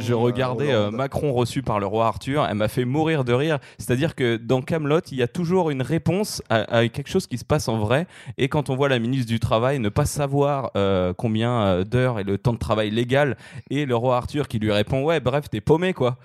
je, 0.00 0.12
regardais 0.14 0.72
euh, 0.72 0.90
Macron 0.90 1.32
reçu 1.32 1.62
par 1.62 1.80
le 1.80 1.86
roi 1.86 2.06
Arthur. 2.06 2.46
Elle 2.48 2.56
m'a 2.56 2.68
fait 2.68 2.84
mourir 2.84 3.24
de 3.24 3.32
rire. 3.32 3.58
C'est-à-dire 3.78 4.14
que 4.14 4.36
dans 4.36 4.62
Camelot, 4.62 5.00
il 5.10 5.18
y 5.18 5.22
a 5.22 5.28
toujours 5.28 5.70
une 5.70 5.82
réponse 5.82 6.42
à, 6.48 6.76
à 6.76 6.88
quelque 6.88 7.08
chose 7.08 7.26
qui 7.26 7.38
se 7.38 7.44
passe 7.44 7.68
en 7.68 7.78
vrai. 7.78 8.06
Et 8.38 8.48
quand 8.48 8.70
on 8.70 8.76
voit 8.76 8.88
la 8.88 8.98
ministre 8.98 9.28
du 9.28 9.40
Travail 9.40 9.75
ne 9.78 9.88
pas 9.88 10.04
savoir 10.04 10.70
euh, 10.76 11.12
combien 11.16 11.62
euh, 11.62 11.84
d'heures 11.84 12.18
et 12.18 12.24
le 12.24 12.38
temps 12.38 12.52
de 12.52 12.58
travail 12.58 12.90
légal, 12.90 13.36
et 13.70 13.86
le 13.86 13.96
roi 13.96 14.16
Arthur 14.16 14.48
qui 14.48 14.58
lui 14.58 14.72
répond 14.72 15.02
ouais 15.04 15.20
bref 15.20 15.48
t'es 15.50 15.60
paumé 15.60 15.92
quoi. 15.92 16.18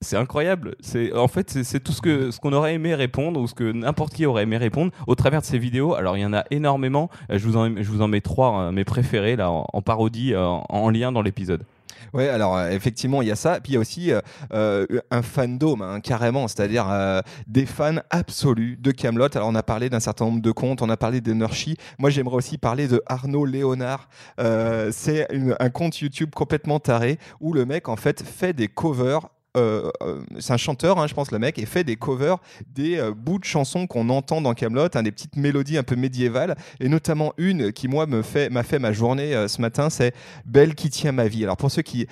C'est 0.00 0.16
incroyable. 0.16 0.74
C'est 0.80 1.12
en 1.12 1.28
fait 1.28 1.62
c'est 1.62 1.78
tout 1.78 1.92
ce 1.92 2.02
que 2.02 2.32
ce 2.32 2.40
qu'on 2.40 2.52
aurait 2.52 2.74
aimé 2.74 2.96
répondre 2.96 3.40
ou 3.40 3.46
ce 3.46 3.54
que 3.54 3.70
n'importe 3.70 4.14
qui 4.14 4.26
aurait 4.26 4.42
aimé 4.42 4.56
répondre 4.56 4.90
au 5.06 5.14
travers 5.14 5.42
de 5.42 5.46
ces 5.46 5.58
vidéos. 5.58 5.94
Alors 5.94 6.16
il 6.16 6.20
y 6.22 6.26
en 6.26 6.32
a 6.32 6.44
énormément. 6.50 7.08
Je 7.30 7.46
vous 7.46 7.56
en, 7.56 7.68
je 7.76 7.88
vous 7.88 8.02
en 8.02 8.08
mets 8.08 8.20
trois 8.20 8.48
hein, 8.48 8.72
mes 8.72 8.84
préférés 8.84 9.36
là 9.36 9.50
en, 9.50 9.82
parodie 9.82 10.34
en 10.36 10.90
lien 10.90 11.12
dans 11.12 11.22
l'épisode. 11.22 11.64
Ouais, 12.12 12.28
alors 12.28 12.56
euh, 12.56 12.70
effectivement, 12.70 13.22
il 13.22 13.28
y 13.28 13.30
a 13.30 13.36
ça. 13.36 13.60
Puis 13.60 13.72
il 13.72 13.74
y 13.74 13.76
a 13.76 13.80
aussi 13.80 14.12
euh, 14.12 14.20
euh, 14.52 14.86
un 15.10 15.22
fandom, 15.22 15.80
hein, 15.82 16.00
carrément, 16.00 16.48
c'est-à-dire 16.48 16.86
des 17.46 17.66
fans 17.66 17.96
absolus 18.10 18.76
de 18.80 18.90
Camelot. 18.90 19.28
Alors 19.34 19.48
on 19.48 19.54
a 19.54 19.62
parlé 19.62 19.88
d'un 19.88 20.00
certain 20.00 20.26
nombre 20.26 20.42
de 20.42 20.50
comptes, 20.50 20.82
on 20.82 20.90
a 20.90 20.96
parlé 20.96 21.20
d'Energy. 21.20 21.76
Moi, 21.98 22.10
j'aimerais 22.10 22.36
aussi 22.36 22.58
parler 22.58 22.88
de 22.88 23.02
Arnaud 23.06 23.44
Léonard. 23.44 24.08
c'est 24.38 25.28
un 25.58 25.70
compte 25.70 25.98
YouTube 26.00 26.30
complètement 26.34 26.80
taré 26.80 27.18
où 27.40 27.52
le 27.52 27.64
mec 27.64 27.88
en 27.88 27.96
fait 27.96 28.22
fait 28.22 28.52
des 28.52 28.68
covers 28.68 29.28
euh, 29.56 29.90
euh, 30.02 30.22
c'est 30.38 30.52
un 30.52 30.56
chanteur, 30.56 30.98
hein, 30.98 31.06
je 31.06 31.14
pense, 31.14 31.30
le 31.30 31.38
mec, 31.38 31.58
et 31.58 31.66
fait 31.66 31.84
des 31.84 31.96
covers 31.96 32.38
des 32.74 32.98
euh, 32.98 33.12
bouts 33.12 33.38
de 33.38 33.44
chansons 33.44 33.86
qu'on 33.86 34.08
entend 34.08 34.40
dans 34.40 34.54
Camelot, 34.54 34.88
hein, 34.94 35.02
des 35.02 35.12
petites 35.12 35.36
mélodies 35.36 35.76
un 35.76 35.82
peu 35.82 35.96
médiévales, 35.96 36.56
et 36.80 36.88
notamment 36.88 37.34
une 37.36 37.72
qui 37.72 37.88
moi 37.88 38.06
me 38.06 38.22
fait 38.22 38.48
m'a 38.50 38.62
fait 38.62 38.78
ma 38.78 38.92
journée 38.92 39.46
ce 39.48 39.60
matin, 39.60 39.90
c'est 39.90 40.14
Belle 40.46 40.74
qui 40.74 40.90
tient 40.90 41.12
ma 41.12 41.28
vie. 41.28 41.44
Alors 41.44 41.56
pour 41.56 41.70
ceux 41.70 41.82
qui 41.82 42.06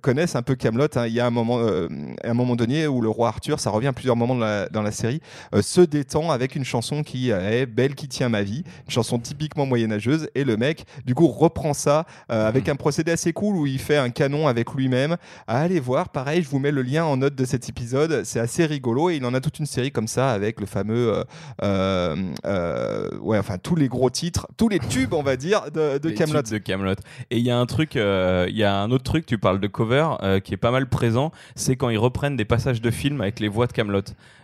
connaissent 0.00 0.36
un 0.36 0.42
peu 0.42 0.54
Camelot, 0.54 0.86
hein, 0.96 1.06
il 1.06 1.12
y 1.12 1.20
a 1.20 1.26
un 1.26 1.30
moment, 1.30 1.58
un 1.58 2.34
moment 2.34 2.56
donné 2.56 2.86
où 2.86 3.00
le 3.00 3.08
roi 3.08 3.28
Arthur, 3.28 3.60
ça 3.60 3.70
revient 3.70 3.88
à 3.88 3.92
plusieurs 3.92 4.16
moments 4.16 4.34
dans 4.34 4.44
la, 4.44 4.68
dans 4.68 4.82
la 4.82 4.92
série, 4.92 5.20
se 5.60 5.80
détend 5.80 6.30
avec 6.30 6.56
une 6.56 6.64
chanson 6.64 7.02
qui 7.02 7.30
est 7.30 7.66
Belle 7.66 7.94
qui 7.94 8.08
tient 8.08 8.28
ma 8.28 8.42
vie, 8.42 8.64
une 8.86 8.90
chanson 8.90 9.18
typiquement 9.18 9.66
moyenâgeuse, 9.66 10.28
et 10.34 10.44
le 10.44 10.56
mec 10.56 10.84
du 11.04 11.14
coup 11.14 11.28
reprend 11.28 11.74
ça 11.74 12.06
avec 12.28 12.68
un 12.68 12.76
procédé 12.76 13.12
assez 13.12 13.32
cool 13.32 13.56
où 13.56 13.66
il 13.66 13.78
fait 13.78 13.96
un 13.98 14.10
canon 14.10 14.48
avec 14.48 14.72
lui-même. 14.74 15.16
À 15.46 15.60
aller 15.60 15.80
voir 15.98 16.10
Pareil, 16.10 16.42
je 16.42 16.48
vous 16.48 16.60
mets 16.60 16.70
le 16.70 16.82
lien 16.82 17.04
en 17.04 17.16
note 17.16 17.34
de 17.34 17.44
cet 17.44 17.68
épisode. 17.68 18.22
C'est 18.24 18.38
assez 18.38 18.64
rigolo 18.66 19.10
et 19.10 19.16
il 19.16 19.24
en 19.24 19.34
a 19.34 19.40
toute 19.40 19.58
une 19.58 19.66
série 19.66 19.90
comme 19.90 20.06
ça 20.06 20.30
avec 20.30 20.60
le 20.60 20.66
fameux, 20.66 21.12
euh, 21.12 21.24
euh, 21.62 22.16
euh, 22.44 23.18
ouais, 23.18 23.38
enfin 23.38 23.58
tous 23.58 23.74
les 23.74 23.88
gros 23.88 24.10
titres, 24.10 24.46
tous 24.56 24.68
les 24.68 24.78
tubes, 24.78 25.12
on 25.12 25.22
va 25.22 25.36
dire, 25.36 25.70
de, 25.72 25.98
de 25.98 26.10
Camelot. 26.10 26.42
De 26.42 26.58
Camelot. 26.58 26.94
Et 27.30 27.38
il 27.38 27.44
y 27.44 27.50
a 27.50 27.58
un 27.58 27.66
truc, 27.66 27.96
il 27.96 28.56
y 28.56 28.64
a 28.64 28.76
un 28.76 28.90
autre 28.92 29.04
truc. 29.04 29.26
Tu 29.26 29.38
parles 29.38 29.60
de 29.60 29.66
cover 29.66 30.08
qui 30.44 30.54
est 30.54 30.58
pas 30.58 30.70
mal 30.70 30.88
présent. 30.88 31.32
C'est 31.56 31.76
quand 31.76 31.88
ils 31.88 31.98
reprennent 31.98 32.36
des 32.36 32.44
passages 32.44 32.80
de 32.80 32.90
films 32.90 33.20
avec 33.20 33.40
les 33.40 33.48
voix 33.48 33.66
de 33.66 33.72
Camelot. 33.72 34.02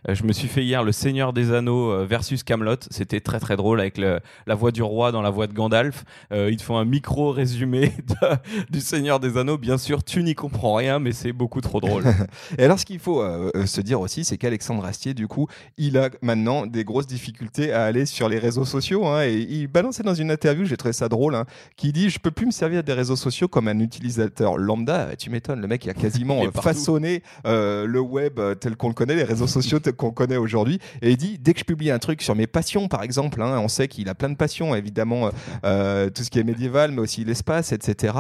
je 0.09 0.25
me 0.25 0.33
suis 0.33 0.49
fait 0.49 0.65
hier 0.65 0.83
Le 0.83 0.93
Seigneur 0.93 1.33
des 1.33 1.53
Anneaux 1.53 2.05
versus 2.05 2.43
Camelot. 2.43 2.77
C'était 2.91 3.21
très 3.21 3.39
très 3.39 3.57
drôle 3.57 3.81
avec 3.81 3.97
la 3.99 4.55
voix 4.55 4.73
du 4.73 4.83
roi 4.83 5.13
dans 5.13 5.23
la 5.23 5.31
voix 5.31 5.47
de 5.47 5.53
Gandalf. 5.53 6.05
ils 6.33 6.57
te 6.57 6.63
font 6.63 6.79
un 6.79 6.85
micro 6.85 7.31
résumé 7.31 7.93
du 8.71 8.81
Seigneur 8.81 9.21
des 9.21 9.37
Anneaux. 9.39 9.59
Bien 9.59 9.79
sûr, 9.79 10.03
tu 10.03 10.23
n'y 10.23 10.35
comprends 10.35 10.75
rien, 10.75 10.99
mais 10.99 11.13
c'est 11.13 11.33
beaucoup 11.45 11.61
trop 11.61 11.79
drôle. 11.79 12.05
et 12.59 12.65
alors, 12.65 12.79
ce 12.79 12.87
qu'il 12.87 12.99
faut 12.99 13.21
euh, 13.21 13.51
euh, 13.55 13.67
se 13.67 13.83
dire 13.83 14.01
aussi, 14.01 14.25
c'est 14.25 14.39
qu'Alexandre 14.39 14.83
Astier, 14.83 15.13
du 15.13 15.29
coup, 15.29 15.47
il 15.77 15.99
a 15.99 16.09
maintenant 16.23 16.65
des 16.65 16.85
grosses 16.85 17.07
difficultés 17.07 17.71
à 17.71 17.85
aller 17.85 18.07
sur 18.07 18.31
les 18.31 18.39
réseaux 18.39 18.65
sociaux. 18.65 19.07
Hein, 19.07 19.25
et 19.25 19.35
il 19.35 19.67
balançait 19.67 20.03
dans 20.03 20.15
une 20.15 20.31
interview, 20.31 20.65
j'ai 20.65 20.79
trouvé 20.79 20.95
ça 20.95 21.11
drôle, 21.11 21.35
hein, 21.35 21.45
qui 21.77 21.93
dit 21.93 22.09
Je 22.09 22.19
peux 22.19 22.31
plus 22.31 22.47
me 22.47 22.51
servir 22.51 22.83
des 22.83 22.95
réseaux 22.95 23.17
sociaux 23.17 23.47
comme 23.47 23.69
un 23.69 23.79
utilisateur 23.79 24.57
lambda. 24.57 25.15
tu 25.19 25.29
m'étonnes, 25.29 25.61
le 25.61 25.69
mec, 25.69 25.85
il 25.85 25.91
a 25.91 25.95
quasiment 25.95 26.43
euh, 26.47 26.51
façonné 26.51 27.23
le 27.45 28.01
web 28.01 28.41
tel 28.59 28.77
qu'on 28.77 28.89
le 28.89 28.95
connaît, 28.95 29.17
les 29.17 29.25
réseaux 29.25 29.47
sociaux 29.47 29.81
tels 29.81 29.93
qu'on 29.93 30.13
connaît 30.13 30.39
aujourd'hui. 30.39 30.79
Et 31.03 31.11
il 31.11 31.19
dit 31.19 31.39
Dès 31.39 31.53
que 31.53 31.61
je 31.61 31.65
publie 31.65 31.91
un 31.91 31.99
truc 31.99 32.23
sur 32.23 32.35
mes 32.35 32.47
passions, 32.47 32.89
par 32.89 33.03
exemple, 33.03 33.43
hein, 33.43 33.59
on 33.59 33.69
sait 33.69 33.87
qu'il 33.87 34.09
a 34.09 34.15
plein 34.15 34.31
de 34.31 34.37
passions, 34.37 34.75
évidemment, 34.75 35.29
tout 35.29 36.23
ce 36.23 36.31
qui 36.31 36.39
est 36.39 36.45
médiéval, 36.45 36.93
mais 36.93 37.03
aussi 37.03 37.23
l'espace, 37.23 37.73
etc. 37.73 38.15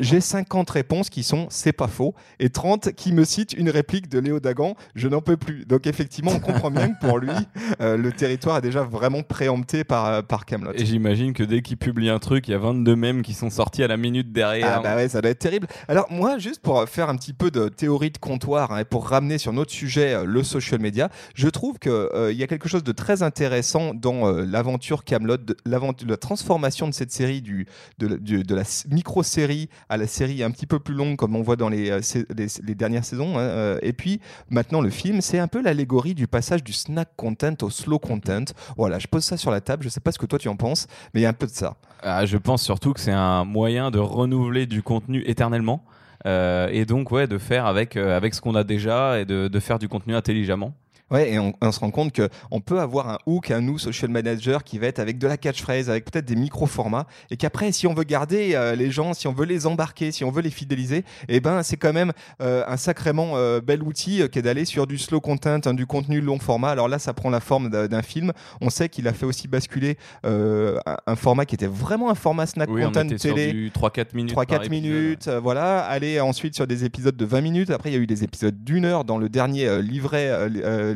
j'ai 0.00 0.20
50 0.20 0.68
réponses 0.68 1.08
qui 1.08 1.22
sont 1.22 1.46
C'est 1.48 1.72
pas 1.72 1.88
faux. 1.88 2.14
Et 2.38 2.50
30 2.50 2.65
qui 2.94 3.12
me 3.12 3.24
cite 3.24 3.52
une 3.52 3.70
réplique 3.70 4.08
de 4.08 4.18
Léo 4.18 4.40
Dagan, 4.40 4.74
je 4.94 5.08
n'en 5.08 5.20
peux 5.20 5.36
plus. 5.36 5.64
Donc 5.66 5.86
effectivement, 5.86 6.32
on 6.34 6.40
comprend 6.40 6.70
bien 6.70 6.88
que 6.88 7.06
pour 7.06 7.18
lui, 7.18 7.30
euh, 7.80 7.96
le 7.96 8.12
territoire 8.12 8.58
est 8.58 8.62
déjà 8.62 8.82
vraiment 8.82 9.22
préempté 9.22 9.84
par, 9.84 10.06
euh, 10.06 10.22
par 10.22 10.44
Camelot. 10.44 10.72
Et 10.74 10.84
j'imagine 10.84 11.32
que 11.32 11.42
dès 11.42 11.62
qu'il 11.62 11.76
publie 11.76 12.10
un 12.10 12.18
truc, 12.18 12.48
il 12.48 12.52
y 12.52 12.54
a 12.54 12.58
22 12.58 12.96
mèmes 12.96 13.22
qui 13.22 13.34
sont 13.34 13.50
sortis 13.50 13.82
à 13.82 13.88
la 13.88 13.96
minute 13.96 14.32
derrière. 14.32 14.76
Ah 14.78 14.80
bah 14.80 14.96
ouais, 14.96 15.08
ça 15.08 15.20
doit 15.20 15.30
être 15.30 15.38
terrible. 15.38 15.66
Alors 15.88 16.06
moi, 16.10 16.38
juste 16.38 16.60
pour 16.60 16.88
faire 16.88 17.08
un 17.08 17.16
petit 17.16 17.32
peu 17.32 17.50
de 17.50 17.68
théorie 17.68 18.10
de 18.10 18.18
comptoir 18.18 18.72
hein, 18.72 18.80
et 18.80 18.84
pour 18.84 19.08
ramener 19.08 19.38
sur 19.38 19.52
notre 19.52 19.72
sujet 19.72 20.14
euh, 20.14 20.24
le 20.24 20.42
social 20.42 20.80
media, 20.80 21.08
je 21.34 21.48
trouve 21.48 21.78
qu'il 21.78 21.92
il 22.30 22.36
y 22.36 22.42
a 22.42 22.46
quelque 22.46 22.68
chose 22.68 22.84
de 22.84 22.92
très 22.92 23.22
intéressant 23.22 23.94
dans 23.94 24.30
l'aventure 24.30 25.04
Camelot, 25.04 25.36
la 25.64 26.16
transformation 26.16 26.88
de 26.88 26.94
cette 26.94 27.12
série 27.12 27.40
du, 27.40 27.66
de, 27.98 28.16
de 28.16 28.54
la 28.54 28.62
micro-série 28.90 29.68
à 29.88 29.96
la 29.96 30.06
série 30.06 30.42
un 30.42 30.50
petit 30.50 30.66
peu 30.66 30.78
plus 30.78 30.94
longue 30.94 31.16
comme 31.16 31.36
on 31.36 31.42
voit 31.42 31.56
dans 31.56 31.68
les, 31.68 31.98
les, 32.36 32.48
les 32.64 32.74
dernières 32.74 33.04
saisons. 33.04 33.38
Hein, 33.38 33.42
euh, 33.42 33.78
et 33.82 33.92
puis 33.92 34.20
maintenant, 34.50 34.80
le 34.80 34.90
film, 34.90 35.20
c'est 35.20 35.38
un 35.38 35.48
peu 35.48 35.62
l'allégorie 35.62 36.14
du 36.14 36.26
passage 36.26 36.62
du 36.62 36.72
snack 36.72 37.08
content 37.16 37.54
au 37.62 37.70
slow 37.70 37.98
content. 37.98 38.44
Voilà, 38.76 38.98
je 38.98 39.06
pose 39.06 39.24
ça 39.24 39.36
sur 39.36 39.50
la 39.50 39.60
table. 39.60 39.84
Je 39.84 39.88
sais 39.88 40.00
pas 40.00 40.12
ce 40.12 40.18
que 40.18 40.26
toi 40.26 40.38
tu 40.38 40.48
en 40.48 40.56
penses, 40.56 40.86
mais 41.12 41.20
il 41.20 41.22
y 41.22 41.26
a 41.26 41.30
un 41.30 41.34
peu 41.34 41.46
de 41.46 41.52
ça. 41.52 41.76
Ah, 42.02 42.26
je 42.26 42.36
pense 42.36 42.62
surtout 42.62 42.92
que 42.92 43.00
c'est 43.00 43.12
un 43.12 43.44
moyen 43.44 43.90
de 43.90 43.98
renouveler 43.98 44.66
du 44.66 44.82
contenu 44.82 45.22
éternellement. 45.26 45.84
Euh, 46.26 46.68
et 46.72 46.84
donc, 46.84 47.10
ouais, 47.12 47.26
de 47.26 47.38
faire 47.38 47.66
avec, 47.66 47.96
euh, 47.96 48.16
avec 48.16 48.34
ce 48.34 48.40
qu'on 48.40 48.54
a 48.54 48.64
déjà 48.64 49.20
et 49.20 49.24
de, 49.24 49.48
de 49.48 49.60
faire 49.60 49.78
du 49.78 49.88
contenu 49.88 50.14
intelligemment. 50.14 50.74
Ouais, 51.12 51.34
et 51.34 51.38
on, 51.38 51.52
se 51.70 51.78
rend 51.78 51.92
compte 51.92 52.12
qu'on 52.12 52.60
peut 52.60 52.80
avoir 52.80 53.08
un 53.08 53.18
hook, 53.26 53.52
un 53.52 53.60
nous 53.60 53.78
social 53.78 54.10
manager 54.10 54.64
qui 54.64 54.78
va 54.78 54.88
être 54.88 54.98
avec 54.98 55.18
de 55.18 55.28
la 55.28 55.36
catchphrase, 55.36 55.88
avec 55.88 56.04
peut-être 56.04 56.24
des 56.24 56.34
micro-formats, 56.34 57.06
et 57.30 57.36
qu'après, 57.36 57.70
si 57.70 57.86
on 57.86 57.94
veut 57.94 58.02
garder 58.02 58.54
euh, 58.54 58.74
les 58.74 58.90
gens, 58.90 59.14
si 59.14 59.28
on 59.28 59.32
veut 59.32 59.44
les 59.44 59.68
embarquer, 59.68 60.10
si 60.10 60.24
on 60.24 60.32
veut 60.32 60.42
les 60.42 60.50
fidéliser, 60.50 61.04
eh 61.28 61.38
ben, 61.38 61.62
c'est 61.62 61.76
quand 61.76 61.92
même 61.92 62.12
euh, 62.42 62.64
un 62.66 62.76
sacrément 62.76 63.36
euh, 63.36 63.60
bel 63.60 63.84
outil 63.84 64.28
qui 64.32 64.38
est 64.40 64.42
d'aller 64.42 64.64
sur 64.64 64.88
du 64.88 64.98
slow 64.98 65.20
content, 65.20 65.60
hein, 65.64 65.74
du 65.74 65.86
contenu 65.86 66.20
long 66.20 66.40
format. 66.40 66.70
Alors 66.70 66.88
là, 66.88 66.98
ça 66.98 67.14
prend 67.14 67.30
la 67.30 67.40
forme 67.40 67.70
d'un 67.70 68.02
film. 68.02 68.32
On 68.60 68.68
sait 68.68 68.88
qu'il 68.88 69.06
a 69.06 69.12
fait 69.12 69.26
aussi 69.26 69.46
basculer 69.46 69.98
un, 70.24 71.16
format 71.16 71.46
qui 71.46 71.54
était 71.54 71.66
vraiment 71.66 72.10
un 72.10 72.16
format 72.16 72.46
snack 72.46 72.68
content 72.68 73.06
télé. 73.06 73.70
3-4 73.70 74.06
minutes. 74.14 74.34
3-4 74.34 74.70
minutes, 74.70 75.28
voilà. 75.28 75.84
Aller 75.84 76.18
ensuite 76.18 76.56
sur 76.56 76.66
des 76.66 76.84
épisodes 76.84 77.16
de 77.16 77.24
20 77.24 77.40
minutes. 77.42 77.70
Après, 77.70 77.90
il 77.90 77.92
y 77.92 77.96
a 77.96 78.00
eu 78.00 78.06
des 78.06 78.24
épisodes 78.24 78.56
d'une 78.64 78.84
heure 78.84 79.04
dans 79.04 79.18
le 79.18 79.28
dernier 79.28 79.80
livret 79.82 80.32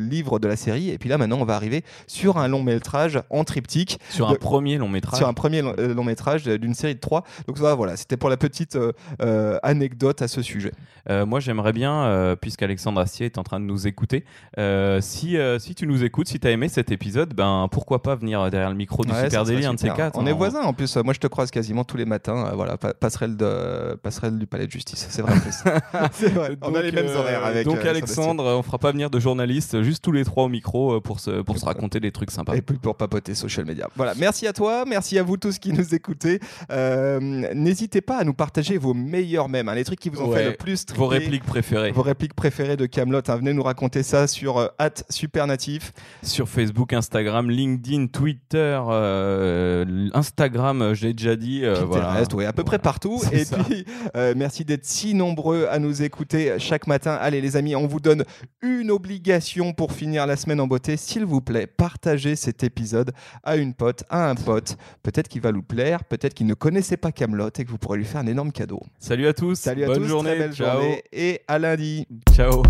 livres 0.01 0.39
de 0.39 0.47
la 0.47 0.55
série. 0.55 0.89
Et 0.89 0.97
puis 0.97 1.09
là, 1.09 1.17
maintenant, 1.17 1.39
on 1.39 1.45
va 1.45 1.55
arriver 1.55 1.83
sur 2.07 2.37
un 2.37 2.47
long 2.47 2.63
métrage 2.63 3.21
en 3.29 3.43
triptyque. 3.43 3.99
Sur 4.09 4.29
un 4.29 4.35
premier 4.35 4.77
long 4.77 4.89
métrage. 4.89 5.17
Sur 5.17 5.27
un 5.27 5.33
premier 5.33 5.61
long, 5.61 5.73
long 5.77 6.03
métrage 6.03 6.43
d'une 6.45 6.73
série 6.73 6.95
de 6.95 6.99
trois. 6.99 7.23
Donc 7.47 7.57
ça, 7.57 7.75
voilà, 7.75 7.97
c'était 7.97 8.17
pour 8.17 8.29
la 8.29 8.37
petite 8.37 8.77
anecdote 9.63 10.21
à 10.21 10.27
ce 10.27 10.41
sujet. 10.41 10.71
moi, 11.09 11.39
j'aimerais 11.39 11.73
bien, 11.73 12.35
puisqu'Alexandre 12.41 13.01
Assier 13.01 13.27
est 13.27 13.37
en 13.37 13.43
train 13.43 13.59
de 13.59 13.65
nous 13.65 13.87
écouter, 13.87 14.25
si, 15.01 15.37
si 15.59 15.75
tu 15.75 15.87
nous 15.87 16.03
écoutes, 16.03 16.27
si 16.27 16.39
tu 16.39 16.47
as 16.47 16.51
aimé 16.51 16.69
cet 16.69 16.91
épisode, 16.91 17.33
ben 17.33 17.67
pourquoi 17.71 18.01
pas 18.01 18.15
venir 18.15 18.49
derrière 18.49 18.69
le 18.69 18.75
micro 18.75 19.03
du 19.03 19.13
Super 19.13 19.43
Délit, 19.43 19.65
un 19.65 19.73
de 19.73 19.79
ces 19.79 19.89
quatre. 19.89 20.17
On 20.17 20.25
est 20.25 20.33
voisins 20.33 20.61
en 20.61 20.73
plus. 20.73 20.95
Moi, 20.97 21.13
je 21.13 21.19
te 21.19 21.27
croise 21.27 21.51
quasiment 21.51 21.83
tous 21.83 21.97
les 21.97 22.05
matins. 22.05 22.51
voilà, 22.53 22.77
passerelle, 22.77 23.37
de, 23.37 23.95
passerelle 23.95 24.37
du 24.37 24.47
palais 24.47 24.67
de 24.67 24.71
justice. 24.71 25.07
C'est 25.09 25.21
vrai. 25.21 25.35
on 26.61 26.75
a 26.75 26.81
les 26.81 26.91
mêmes 26.91 27.15
horaires 27.15 27.45
avec. 27.45 27.65
Donc, 27.65 27.83
Alexandre, 27.85 28.43
on 28.57 28.63
fera 28.63 28.77
pas 28.77 28.91
venir 28.91 29.09
de 29.09 29.19
journalistes, 29.19 29.81
juste 29.83 29.90
tous 29.99 30.11
les 30.11 30.23
trois 30.23 30.45
au 30.45 30.49
micro 30.49 31.01
pour 31.01 31.19
se, 31.19 31.41
pour 31.41 31.57
se 31.57 31.65
raconter 31.65 31.99
des 31.99 32.11
trucs 32.11 32.31
sympas. 32.31 32.55
Et 32.55 32.61
puis 32.61 32.77
pour 32.77 32.95
papoter 32.95 33.35
social 33.35 33.65
media. 33.65 33.87
Voilà. 33.95 34.13
Merci 34.17 34.47
à 34.47 34.53
toi. 34.53 34.85
Merci 34.87 35.17
à 35.17 35.23
vous 35.23 35.37
tous 35.37 35.59
qui 35.59 35.73
nous 35.73 35.93
écoutez. 35.93 36.39
N'hésitez 36.69 38.01
pas 38.01 38.17
à 38.17 38.23
nous 38.23 38.33
partager 38.33 38.77
vos 38.77 38.93
meilleurs 38.93 39.49
mèmes, 39.49 39.69
hein, 39.69 39.75
les 39.75 39.83
trucs 39.83 39.99
qui 39.99 40.09
vous 40.09 40.21
ont 40.21 40.31
fait 40.31 40.51
le 40.51 40.55
plus. 40.55 40.85
Vos 40.95 41.07
répliques 41.07 41.43
préférées. 41.43 41.91
Vos 41.91 42.01
répliques 42.01 42.33
préférées 42.33 42.77
de 42.77 42.85
Camelot. 42.85 43.21
Hein. 43.27 43.35
venez 43.35 43.53
nous 43.53 43.63
raconter 43.63 44.03
ça 44.03 44.27
sur 44.27 44.71
@supernatif. 45.09 45.91
Sur 46.23 46.47
Facebook, 46.49 46.93
Instagram, 46.93 47.49
LinkedIn, 47.49 48.07
Twitter, 48.07 48.79
euh, 48.89 50.09
Instagram, 50.13 50.81
euh, 50.81 50.93
j'ai 50.93 51.13
déjà 51.13 51.35
dit. 51.35 51.63
Euh, 51.63 51.83
voilà. 51.85 52.23
ouais, 52.33 52.45
à 52.45 52.53
peu 52.53 52.63
près 52.63 52.79
partout. 52.79 53.21
Et 53.31 53.45
puis, 53.45 53.85
merci 54.35 54.65
d'être 54.65 54.85
si 54.85 55.13
nombreux 55.13 55.67
à 55.69 55.79
nous 55.79 56.03
écouter 56.03 56.55
chaque 56.59 56.87
matin. 56.87 57.17
Allez, 57.19 57.41
les 57.41 57.55
amis, 57.55 57.75
on 57.75 57.87
vous 57.87 57.99
donne 57.99 58.23
une 58.61 58.91
obligation 58.91 59.73
pour 59.81 59.93
finir 59.93 60.27
la 60.27 60.35
semaine 60.35 60.59
en 60.59 60.67
beauté. 60.67 60.95
S'il 60.95 61.25
vous 61.25 61.41
plaît, 61.41 61.65
partagez 61.65 62.35
cet 62.35 62.63
épisode 62.63 63.13
à 63.43 63.55
une 63.55 63.73
pote, 63.73 64.03
à 64.11 64.29
un 64.29 64.35
pote. 64.35 64.77
Peut-être 65.01 65.27
qu'il 65.27 65.41
va 65.41 65.51
vous 65.51 65.63
plaire, 65.63 66.03
peut-être 66.03 66.35
qu'il 66.35 66.45
ne 66.45 66.53
connaissait 66.53 66.97
pas 66.97 67.11
Camelot 67.11 67.49
et 67.57 67.65
que 67.65 67.71
vous 67.71 67.79
pourrez 67.79 67.97
lui 67.97 68.05
faire 68.05 68.21
un 68.21 68.27
énorme 68.27 68.51
cadeau. 68.51 68.79
Salut 68.99 69.25
à 69.25 69.33
tous. 69.33 69.55
Salut 69.55 69.85
à 69.85 69.87
Bonne 69.87 70.03
tous. 70.03 70.07
Journée. 70.07 70.35
Très 70.35 70.39
belle 70.39 70.53
journée. 70.53 71.03
Et 71.11 71.41
à 71.47 71.57
lundi. 71.57 72.05
Ciao. 72.31 72.61